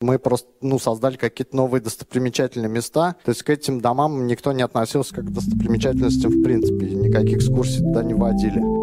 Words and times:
Мы 0.00 0.18
просто 0.18 0.48
ну, 0.62 0.78
создали 0.78 1.16
какие-то 1.16 1.54
новые 1.54 1.82
достопримечательные 1.82 2.70
места. 2.70 3.16
То 3.22 3.30
есть 3.30 3.42
к 3.42 3.50
этим 3.50 3.82
домам 3.82 4.26
никто 4.26 4.52
не 4.52 4.62
относился 4.62 5.14
как 5.14 5.26
к 5.26 5.30
достопримечательностям 5.30 6.30
в 6.30 6.42
принципе. 6.42 6.86
Никаких 6.86 7.38
экскурсий 7.38 7.78
туда 7.78 8.02
не 8.02 8.14
водили. 8.14 8.79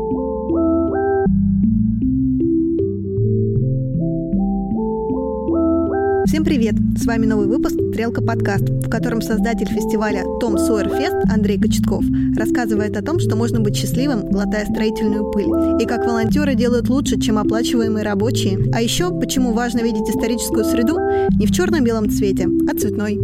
Всем 6.27 6.43
привет! 6.43 6.75
С 6.97 7.05
вами 7.05 7.25
новый 7.25 7.47
выпуск 7.47 7.77
«Стрелка 7.93 8.21
подкаст», 8.21 8.67
в 8.67 8.89
котором 8.89 9.21
создатель 9.21 9.69
фестиваля 9.69 10.25
Том 10.41 10.57
Сойер 10.57 10.89
Фест 10.89 11.15
Андрей 11.33 11.57
Кочетков 11.57 12.03
рассказывает 12.35 12.97
о 12.97 13.01
том, 13.01 13.17
что 13.17 13.37
можно 13.37 13.61
быть 13.61 13.77
счастливым, 13.77 14.29
глотая 14.29 14.65
строительную 14.65 15.31
пыль, 15.31 15.47
и 15.81 15.85
как 15.85 16.05
волонтеры 16.05 16.55
делают 16.55 16.89
лучше, 16.89 17.17
чем 17.17 17.37
оплачиваемые 17.37 18.03
рабочие. 18.03 18.59
А 18.73 18.81
еще, 18.81 19.17
почему 19.17 19.53
важно 19.53 19.79
видеть 19.79 20.09
историческую 20.09 20.65
среду 20.65 20.99
не 21.39 21.47
в 21.47 21.51
черно-белом 21.53 22.09
цвете, 22.09 22.49
а 22.69 22.77
цветной. 22.77 23.17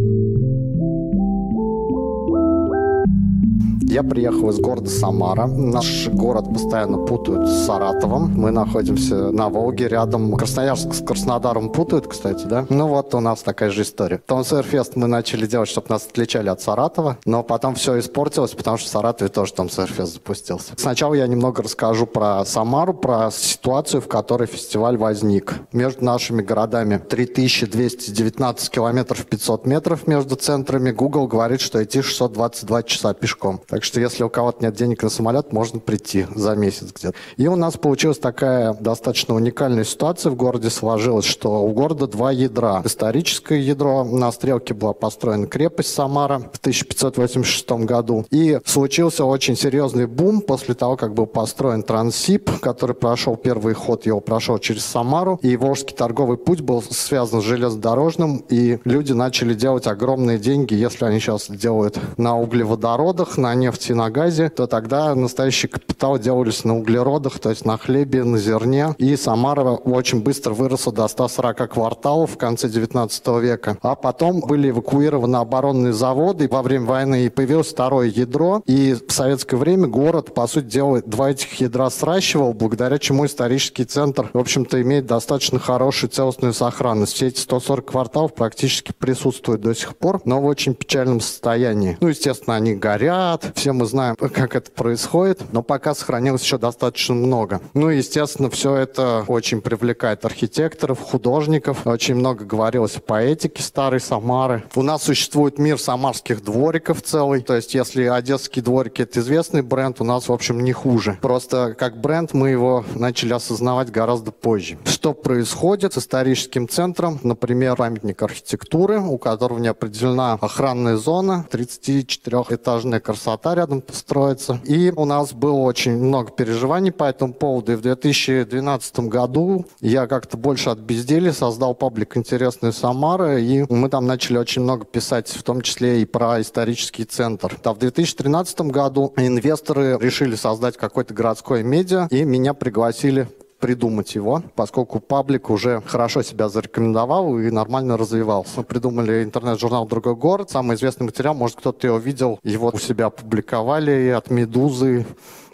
Я 3.94 4.02
приехал 4.02 4.50
из 4.50 4.58
города 4.58 4.90
Самара. 4.90 5.46
Наш 5.46 6.08
город 6.08 6.52
постоянно 6.52 6.98
путают 6.98 7.48
с 7.48 7.64
Саратовом. 7.64 8.28
Мы 8.34 8.50
находимся 8.50 9.30
на 9.30 9.48
Волге, 9.48 9.86
рядом. 9.86 10.34
Красноярск 10.34 10.94
с 10.94 11.00
Краснодаром 11.00 11.70
путают, 11.70 12.08
кстати, 12.08 12.44
да? 12.44 12.66
Ну 12.70 12.88
вот 12.88 13.14
у 13.14 13.20
нас 13.20 13.44
такая 13.44 13.70
же 13.70 13.82
история. 13.82 14.20
Томсерфест 14.26 14.96
мы 14.96 15.06
начали 15.06 15.46
делать, 15.46 15.68
чтобы 15.68 15.86
нас 15.90 16.08
отличали 16.10 16.48
от 16.48 16.60
Саратова, 16.60 17.18
но 17.24 17.44
потом 17.44 17.76
все 17.76 17.96
испортилось, 18.00 18.50
потому 18.50 18.78
что 18.78 18.88
в 18.88 18.90
Саратове 18.90 19.30
тоже 19.30 19.52
Томсерфест 19.52 20.14
запустился. 20.14 20.72
Сначала 20.76 21.14
я 21.14 21.28
немного 21.28 21.62
расскажу 21.62 22.06
про 22.06 22.44
Самару, 22.44 22.94
про 22.94 23.30
ситуацию, 23.30 24.00
в 24.00 24.08
которой 24.08 24.48
фестиваль 24.48 24.96
возник. 24.96 25.54
Между 25.72 26.04
нашими 26.04 26.42
городами 26.42 26.98
3219 26.98 28.70
километров 28.70 29.24
500 29.24 29.66
метров 29.66 30.08
между 30.08 30.34
центрами. 30.34 30.90
Google 30.90 31.28
говорит, 31.28 31.60
что 31.60 31.80
идти 31.84 32.02
622 32.02 32.82
часа 32.82 33.14
пешком. 33.14 33.60
Так 33.68 33.83
что 33.84 34.00
если 34.00 34.24
у 34.24 34.28
кого-то 34.28 34.64
нет 34.64 34.74
денег 34.74 35.02
на 35.02 35.10
самолет, 35.10 35.52
можно 35.52 35.78
прийти 35.78 36.26
за 36.34 36.54
месяц 36.54 36.92
где-то. 36.92 37.14
И 37.36 37.46
у 37.46 37.56
нас 37.56 37.76
получилась 37.76 38.18
такая 38.18 38.74
достаточно 38.74 39.34
уникальная 39.34 39.84
ситуация 39.84 40.30
в 40.30 40.36
городе 40.36 40.70
сложилась, 40.70 41.24
что 41.24 41.62
у 41.62 41.72
города 41.72 42.06
два 42.06 42.30
ядра. 42.32 42.82
Историческое 42.84 43.60
ядро 43.60 44.04
на 44.04 44.32
стрелке 44.32 44.74
была 44.74 44.92
построена 44.92 45.46
крепость 45.46 45.92
Самара 45.94 46.38
в 46.38 46.58
1586 46.58 47.70
году. 47.84 48.26
И 48.30 48.58
случился 48.64 49.24
очень 49.24 49.56
серьезный 49.56 50.06
бум 50.06 50.40
после 50.40 50.74
того, 50.74 50.96
как 50.96 51.14
был 51.14 51.26
построен 51.26 51.82
Трансип, 51.82 52.50
который 52.60 52.94
прошел 52.94 53.36
первый 53.36 53.74
ход, 53.74 54.06
его 54.06 54.20
прошел 54.20 54.58
через 54.58 54.84
Самару. 54.84 55.38
И 55.42 55.56
Волжский 55.56 55.94
торговый 55.94 56.38
путь 56.38 56.60
был 56.60 56.82
связан 56.82 57.42
с 57.42 57.44
железнодорожным, 57.44 58.44
и 58.48 58.78
люди 58.84 59.12
начали 59.12 59.54
делать 59.54 59.86
огромные 59.86 60.38
деньги, 60.38 60.74
если 60.74 61.04
они 61.04 61.20
сейчас 61.20 61.50
делают 61.50 61.98
на 62.16 62.38
углеводородах, 62.38 63.36
на 63.36 63.54
нефти 63.54 63.73
нефти 63.74 63.92
и 63.92 63.94
на 63.94 64.10
газе, 64.10 64.48
то 64.48 64.66
тогда 64.66 65.14
настоящий 65.14 65.68
капитал 65.68 66.18
делались 66.18 66.64
на 66.64 66.76
углеродах, 66.78 67.38
то 67.38 67.50
есть 67.50 67.64
на 67.64 67.76
хлебе, 67.76 68.22
на 68.24 68.38
зерне. 68.38 68.94
И 68.98 69.16
Самара 69.16 69.62
очень 69.62 70.22
быстро 70.22 70.54
выросла 70.54 70.92
до 70.92 71.08
140 71.08 71.72
кварталов 71.72 72.32
в 72.32 72.38
конце 72.38 72.68
19 72.68 73.26
века. 73.42 73.76
А 73.82 73.94
потом 73.94 74.40
были 74.40 74.70
эвакуированы 74.70 75.36
оборонные 75.36 75.92
заводы. 75.92 76.48
Во 76.48 76.62
время 76.62 76.86
войны 76.86 77.30
появилось 77.30 77.68
второе 77.68 78.08
ядро. 78.08 78.62
И 78.66 78.94
в 78.94 79.12
советское 79.12 79.56
время 79.56 79.88
город, 79.88 80.34
по 80.34 80.46
сути 80.46 80.66
дела, 80.66 81.02
два 81.04 81.30
этих 81.30 81.52
ядра 81.60 81.90
сращивал, 81.90 82.52
благодаря 82.52 82.98
чему 82.98 83.26
исторический 83.26 83.84
центр, 83.84 84.30
в 84.32 84.38
общем-то, 84.38 84.80
имеет 84.82 85.06
достаточно 85.06 85.58
хорошую 85.58 86.10
целостную 86.10 86.52
сохранность. 86.52 87.14
Все 87.14 87.28
эти 87.28 87.40
140 87.40 87.84
кварталов 87.90 88.34
практически 88.34 88.92
присутствуют 88.96 89.62
до 89.62 89.74
сих 89.74 89.96
пор, 89.96 90.20
но 90.24 90.40
в 90.40 90.46
очень 90.46 90.74
печальном 90.74 91.20
состоянии. 91.20 91.96
Ну, 92.00 92.08
естественно, 92.08 92.56
они 92.56 92.74
горят, 92.74 93.52
все 93.54 93.72
мы 93.72 93.86
знаем, 93.86 94.16
как 94.16 94.56
это 94.56 94.70
происходит, 94.70 95.42
но 95.52 95.62
пока 95.62 95.94
сохранилось 95.94 96.42
еще 96.42 96.58
достаточно 96.58 97.14
много. 97.14 97.60
Ну 97.72 97.90
и, 97.90 97.98
естественно, 97.98 98.50
все 98.50 98.74
это 98.74 99.24
очень 99.26 99.60
привлекает 99.60 100.24
архитекторов, 100.24 101.00
художников. 101.00 101.86
Очень 101.86 102.16
много 102.16 102.44
говорилось 102.44 102.96
о 102.96 103.00
поэтике 103.00 103.62
старой 103.62 104.00
Самары. 104.00 104.64
У 104.74 104.82
нас 104.82 105.04
существует 105.04 105.58
мир 105.58 105.78
самарских 105.78 106.42
двориков 106.42 107.02
целый. 107.02 107.42
То 107.42 107.54
есть, 107.54 107.74
если 107.74 108.04
одесские 108.04 108.62
дворики— 108.62 109.02
это 109.02 109.20
известный 109.20 109.62
бренд, 109.62 110.00
у 110.00 110.04
нас, 110.04 110.28
в 110.28 110.32
общем, 110.32 110.62
не 110.62 110.72
хуже. 110.72 111.18
Просто 111.22 111.74
как 111.78 112.00
бренд 112.00 112.32
мы 112.34 112.50
его 112.50 112.84
начали 112.94 113.32
осознавать 113.32 113.90
гораздо 113.90 114.32
позже. 114.32 114.78
Что 114.84 115.12
происходит 115.12 115.94
с 115.94 115.98
историческим 115.98 116.68
центром? 116.68 117.20
Например, 117.22 117.76
памятник 117.76 118.22
архитектуры, 118.22 119.00
у 119.00 119.18
которого 119.18 119.58
не 119.58 119.68
определена 119.68 120.38
охранная 120.40 120.96
зона, 120.96 121.46
34-этажная 121.50 123.00
красота 123.00 123.43
рядом 123.52 123.82
построиться. 123.82 124.58
И 124.64 124.90
у 124.96 125.04
нас 125.04 125.34
было 125.34 125.58
очень 125.58 125.98
много 125.98 126.30
переживаний 126.30 126.92
по 126.92 127.04
этому 127.04 127.34
поводу. 127.34 127.72
И 127.72 127.74
в 127.74 127.82
2012 127.82 129.00
году 129.00 129.66
я 129.80 130.06
как-то 130.06 130.38
больше 130.38 130.70
от 130.70 130.78
безделия 130.78 131.32
создал 131.32 131.74
паблик 131.74 132.16
«Интересные 132.16 132.72
Самары», 132.72 133.42
и 133.42 133.66
мы 133.68 133.90
там 133.90 134.06
начали 134.06 134.38
очень 134.38 134.62
много 134.62 134.86
писать, 134.86 135.28
в 135.28 135.42
том 135.42 135.60
числе 135.60 136.00
и 136.00 136.06
про 136.06 136.40
исторический 136.40 137.04
центр. 137.04 137.58
А 137.62 137.74
в 137.74 137.78
2013 137.78 138.60
году 138.62 139.12
инвесторы 139.16 139.98
решили 140.00 140.36
создать 140.36 140.76
какой-то 140.76 141.12
городской 141.12 141.62
медиа, 141.62 142.06
и 142.10 142.24
меня 142.24 142.54
пригласили 142.54 143.28
придумать 143.64 144.14
его, 144.14 144.42
поскольку 144.56 145.00
паблик 145.00 145.48
уже 145.48 145.80
хорошо 145.86 146.20
себя 146.22 146.50
зарекомендовал 146.50 147.38
и 147.38 147.50
нормально 147.50 147.96
развивался. 147.96 148.58
Мы 148.58 148.64
придумали 148.64 149.24
интернет-журнал 149.24 149.88
«Другой 149.88 150.14
город». 150.14 150.50
Самый 150.50 150.76
известный 150.76 151.04
материал, 151.04 151.32
может, 151.32 151.56
кто-то 151.56 151.86
его 151.86 151.96
видел, 151.96 152.38
его 152.42 152.70
у 152.74 152.78
себя 152.78 153.06
опубликовали 153.06 154.10
от 154.10 154.28
«Медузы», 154.28 155.06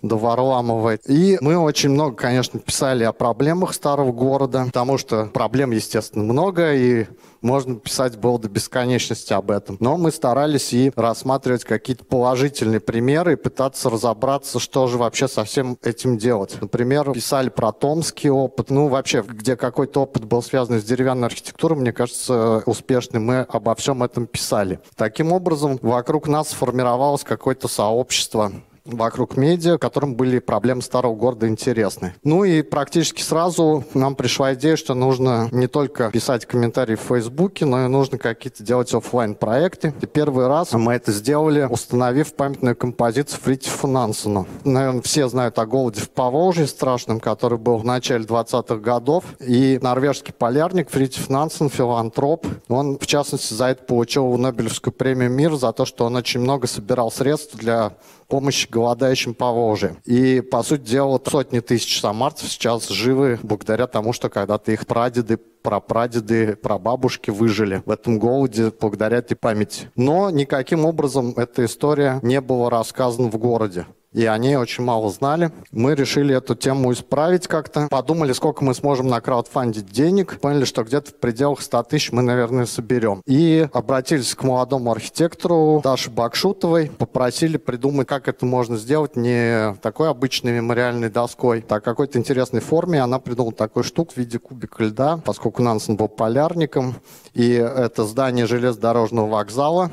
до 0.03 0.17
Варламова. 0.17 0.95
И 1.07 1.39
мы 1.41 1.57
очень 1.57 1.91
много, 1.91 2.17
конечно, 2.17 2.59
писали 2.59 3.05
о 3.05 3.13
проблемах 3.13 3.75
старого 3.75 4.13
города, 4.13 4.65
потому 4.67 4.99
что 4.99 5.27
проблем, 5.27 5.71
естественно, 5.71 6.25
много, 6.25 6.75
и 6.75 7.07
можно 7.41 7.77
писать 7.77 8.19
было 8.19 8.39
до 8.39 8.49
бесконечности 8.49 9.33
об 9.33 9.51
этом. 9.51 9.77
Но 9.81 9.97
мы 9.97 10.11
старались 10.11 10.73
и 10.73 10.93
рассматривать 10.95 11.65
какие-то 11.65 12.05
положительные 12.05 12.81
примеры 12.81 13.33
и 13.33 13.37
пытаться 13.37 13.89
разобраться, 13.91 14.59
что 14.59 14.87
же 14.87 14.99
вообще 14.99 15.29
со 15.29 15.45
всем 15.45 15.79
этим 15.83 16.19
делать. 16.19 16.57
Например, 16.61 17.13
писали 17.13 17.49
про 17.49 17.73
томский 17.73 18.31
опыт, 18.31 18.71
ну 18.71 18.89
вообще, 18.89 19.23
где 19.23 19.57
какой-то 19.57 20.03
опыт 20.03 20.25
был 20.25 20.43
связан 20.43 20.81
с 20.81 20.85
деревянной 20.85 21.29
архитектурой, 21.29 21.79
мне 21.79 21.93
кажется, 21.93 22.63
успешный, 22.67 23.21
мы 23.21 23.41
обо 23.49 23.75
всем 23.75 24.03
этом 24.03 24.27
писали. 24.27 24.81
Таким 24.97 25.33
образом, 25.33 25.79
вокруг 25.83 26.29
нас 26.29 26.51
сформировалось 26.51 27.25
какое-то 27.25 27.69
сообщество 27.69 28.53
вокруг 28.85 29.37
медиа, 29.37 29.79
которым 29.79 30.15
были 30.15 30.39
проблемы 30.39 30.83
старого 30.83 31.15
города 31.15 31.49
интересны. 31.49 32.15
Ну 32.25 32.45
и 32.45 32.63
практически 32.63 33.23
сразу 33.23 33.85
нам 33.95 34.15
пришла 34.15 34.55
идея, 34.55 34.77
что 34.77 34.95
нужно 34.95 35.49
не 35.53 35.67
только 35.67 36.11
писать 36.11 36.47
комментарии 36.47 36.97
в 36.97 37.01
Фейсбуке, 37.01 37.65
но 37.67 37.85
и 37.85 37.89
нужно 37.89 38.19
какие-то 38.19 38.63
делать 38.63 38.93
офлайн 38.95 39.35
проекты 39.35 39.95
И 40.01 40.07
первый 40.07 40.47
раз 40.47 40.73
мы 40.73 40.95
это 40.95 41.13
сделали, 41.13 41.67
установив 41.71 42.35
памятную 42.35 42.77
композицию 42.77 43.41
Фритифу 43.41 43.87
Нансену. 43.87 44.47
Наверное, 44.65 45.03
все 45.03 45.29
знают 45.29 45.59
о 45.59 45.67
голоде 45.67 46.01
в 46.01 46.11
Поволжье 46.11 46.67
страшном, 46.67 47.21
который 47.21 47.59
был 47.59 47.77
в 47.77 47.85
начале 47.85 48.25
20-х 48.25 48.77
годов. 48.77 49.25
И 49.41 49.79
норвежский 49.83 50.33
полярник 50.33 50.91
Фритиф 50.91 51.29
Нансен, 51.29 51.69
филантроп, 51.69 52.47
он, 52.69 52.99
в 52.99 53.07
частности, 53.07 53.55
за 53.55 53.67
это 53.67 53.85
получил 53.85 54.37
Нобелевскую 54.37 54.93
премию 54.93 55.31
мира 55.31 55.57
за 55.57 55.73
то, 55.73 55.85
что 55.85 56.05
он 56.05 56.17
очень 56.17 56.41
много 56.41 56.67
собирал 56.67 57.11
средств 57.11 57.57
для 57.57 57.93
помощи 58.31 58.67
голодающим 58.71 59.35
по 59.35 59.53
Волжье. 59.53 59.97
И, 60.07 60.41
по 60.41 60.63
сути 60.63 60.83
дела, 60.83 61.21
сотни 61.23 61.61
тысяч 61.61 62.01
самарцев 62.01 62.49
сейчас 62.51 62.89
живы 62.89 63.39
благодаря 63.43 63.87
тому, 63.87 64.15
что 64.15 64.31
когда-то 64.31 64.73
их 64.73 64.87
прадеды 64.87 65.39
прапрадеды, 65.63 66.57
прабабушки 66.57 67.31
выжили 67.31 67.83
в 67.85 67.91
этом 67.91 68.19
голоде 68.19 68.73
благодаря 68.81 69.19
этой 69.19 69.35
памяти. 69.35 69.91
Но 69.95 70.31
никаким 70.31 70.87
образом 70.87 71.35
эта 71.37 71.67
история 71.67 72.19
не 72.23 72.41
была 72.41 72.71
рассказана 72.71 73.29
в 73.29 73.37
городе 73.37 73.85
и 74.13 74.27
они 74.27 74.57
очень 74.57 74.85
мало 74.85 75.11
знали. 75.11 75.53
Мы 75.71 75.95
решили 75.95 76.35
эту 76.35 76.55
тему 76.55 76.93
исправить 76.93 77.47
как-то. 77.47 77.87
Подумали, 77.89 78.33
сколько 78.33 78.65
мы 78.65 78.75
сможем 78.75 79.09
на 79.09 79.21
краудфандить 79.21 79.87
денег. 79.87 80.41
Поняли, 80.41 80.65
что 80.65 80.83
где-то 80.83 81.13
в 81.13 81.15
пределах 81.15 81.61
100 81.61 81.83
тысяч 81.85 82.11
мы, 82.13 82.23
наверное, 82.23 82.67
соберем. 82.67 83.23
И 83.27 83.69
обратились 83.73 84.35
к 84.35 84.43
молодому 84.43 84.91
архитектору 84.91 85.81
Даше 85.85 86.11
Бакшутовой. 86.11 86.91
Попросили 86.99 87.57
придумать, 87.57 88.09
как 88.09 88.27
это 88.27 88.45
можно 88.47 88.77
сделать 88.77 89.15
не 89.15 89.75
такой 89.83 90.09
обычной 90.09 90.53
мемориальной 90.53 91.09
доской, 91.09 91.65
а 91.69 91.81
какой-то 91.81 92.19
интересной 92.19 92.61
форме. 92.61 93.01
Она 93.01 93.21
придумала 93.21 93.53
такую 93.53 93.85
штуку 93.85 94.15
в 94.15 94.17
виде 94.17 94.39
кубика 94.39 94.83
льда, 94.83 95.19
поскольку 95.25 95.63
Нансен 95.63 95.97
был 95.97 96.09
полярником. 96.09 96.97
И 97.35 97.53
это 97.53 98.05
здание 98.05 98.47
железнодорожного 98.47 99.29
вокзала 99.29 99.91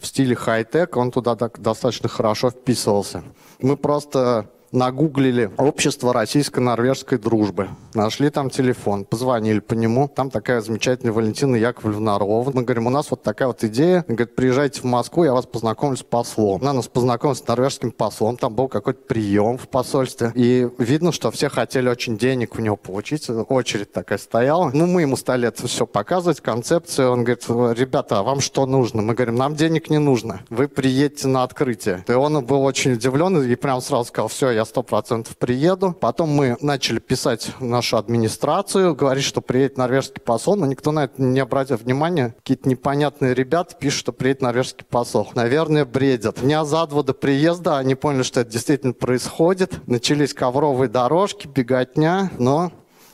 в 0.00 0.06
стиле 0.06 0.34
хай-тек, 0.34 0.96
он 0.96 1.10
туда 1.10 1.36
так 1.36 1.60
достаточно 1.60 2.08
хорошо 2.08 2.50
вписывался. 2.50 3.22
Мы 3.60 3.76
просто 3.76 4.50
нагуглили 4.72 5.50
«Общество 5.58 6.12
российско-норвежской 6.12 7.18
дружбы». 7.18 7.68
Нашли 7.94 8.30
там 8.30 8.48
телефон, 8.50 9.04
позвонили 9.04 9.60
по 9.60 9.74
нему. 9.74 10.08
Там 10.08 10.30
такая 10.30 10.62
замечательная 10.62 11.12
Валентина 11.12 11.56
Яковлевна 11.56 12.16
Орлова. 12.16 12.50
Мы 12.52 12.62
говорим, 12.62 12.86
у 12.86 12.90
нас 12.90 13.10
вот 13.10 13.22
такая 13.22 13.48
вот 13.48 13.62
идея. 13.64 14.04
Она 14.08 14.16
говорит, 14.16 14.34
приезжайте 14.34 14.80
в 14.80 14.84
Москву, 14.84 15.24
я 15.24 15.32
вас 15.34 15.44
познакомлю 15.44 15.96
с 15.96 16.02
послом. 16.02 16.62
Она 16.62 16.72
нас 16.72 16.88
познакомила 16.88 17.34
с 17.34 17.46
норвежским 17.46 17.92
послом. 17.92 18.38
Там 18.38 18.54
был 18.54 18.68
какой-то 18.68 19.00
прием 19.02 19.58
в 19.58 19.68
посольстве. 19.68 20.32
И 20.34 20.68
видно, 20.78 21.12
что 21.12 21.30
все 21.30 21.50
хотели 21.50 21.88
очень 21.88 22.16
денег 22.16 22.56
у 22.56 22.62
него 22.62 22.76
получить. 22.76 23.28
Очередь 23.28 23.92
такая 23.92 24.18
стояла. 24.18 24.70
Ну, 24.72 24.86
мы 24.86 25.02
ему 25.02 25.16
стали 25.16 25.48
это 25.48 25.66
все 25.66 25.86
показывать, 25.86 26.40
концепцию. 26.40 27.10
Он 27.10 27.24
говорит, 27.24 27.44
ребята, 27.78 28.20
а 28.20 28.22
вам 28.22 28.40
что 28.40 28.64
нужно? 28.64 29.02
Мы 29.02 29.14
говорим, 29.14 29.36
нам 29.36 29.54
денег 29.54 29.90
не 29.90 29.98
нужно. 29.98 30.40
Вы 30.48 30.68
приедете 30.68 31.28
на 31.28 31.42
открытие. 31.42 32.04
И 32.08 32.12
он 32.12 32.42
был 32.44 32.62
очень 32.62 32.92
удивлен 32.92 33.42
и 33.42 33.54
прям 33.54 33.82
сразу 33.82 34.06
сказал, 34.06 34.28
все, 34.28 34.50
я 34.50 34.61
сто 34.64 34.82
процентов 34.82 35.36
приеду. 35.36 35.96
Потом 35.98 36.30
мы 36.30 36.56
начали 36.60 36.98
писать 36.98 37.52
нашу 37.60 37.96
администрацию, 37.96 38.94
говорить, 38.94 39.24
что 39.24 39.40
приедет 39.40 39.78
норвежский 39.78 40.20
посол, 40.22 40.56
но 40.56 40.66
никто 40.66 40.92
на 40.92 41.04
это 41.04 41.22
не 41.22 41.40
обратил 41.40 41.76
внимания. 41.76 42.34
Какие-то 42.38 42.68
непонятные 42.68 43.34
ребята 43.34 43.74
пишут, 43.74 44.00
что 44.00 44.12
приедет 44.12 44.42
норвежский 44.42 44.84
посол. 44.84 45.30
Наверное, 45.34 45.84
бредят. 45.84 46.40
Дня 46.40 46.64
за 46.64 46.86
два 46.86 47.02
до 47.02 47.14
приезда 47.14 47.78
они 47.78 47.94
поняли, 47.94 48.22
что 48.22 48.40
это 48.40 48.50
действительно 48.50 48.92
происходит. 48.92 49.86
Начались 49.86 50.34
ковровые 50.34 50.88
дорожки, 50.88 51.46
беготня, 51.46 52.30
но 52.38 52.72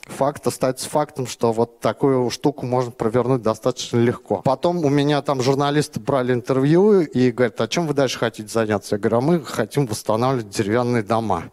факт 0.08 0.46
остается 0.46 0.88
фактом, 0.88 1.26
что 1.26 1.52
вот 1.52 1.80
такую 1.80 2.30
штуку 2.30 2.66
можно 2.66 2.90
провернуть 2.90 3.42
достаточно 3.42 3.98
легко. 3.98 4.42
Потом 4.42 4.84
у 4.84 4.88
меня 4.88 5.22
там 5.22 5.42
журналисты 5.42 6.00
брали 6.00 6.32
интервью 6.32 7.00
и 7.00 7.30
говорят, 7.30 7.60
а 7.60 7.68
чем 7.68 7.86
вы 7.86 7.94
дальше 7.94 8.18
хотите 8.18 8.48
заняться? 8.48 8.96
Я 8.96 8.98
говорю, 8.98 9.18
а 9.18 9.20
мы 9.20 9.44
хотим 9.44 9.86
восстанавливать 9.86 10.48
деревянные 10.48 11.02
дома. 11.02 11.44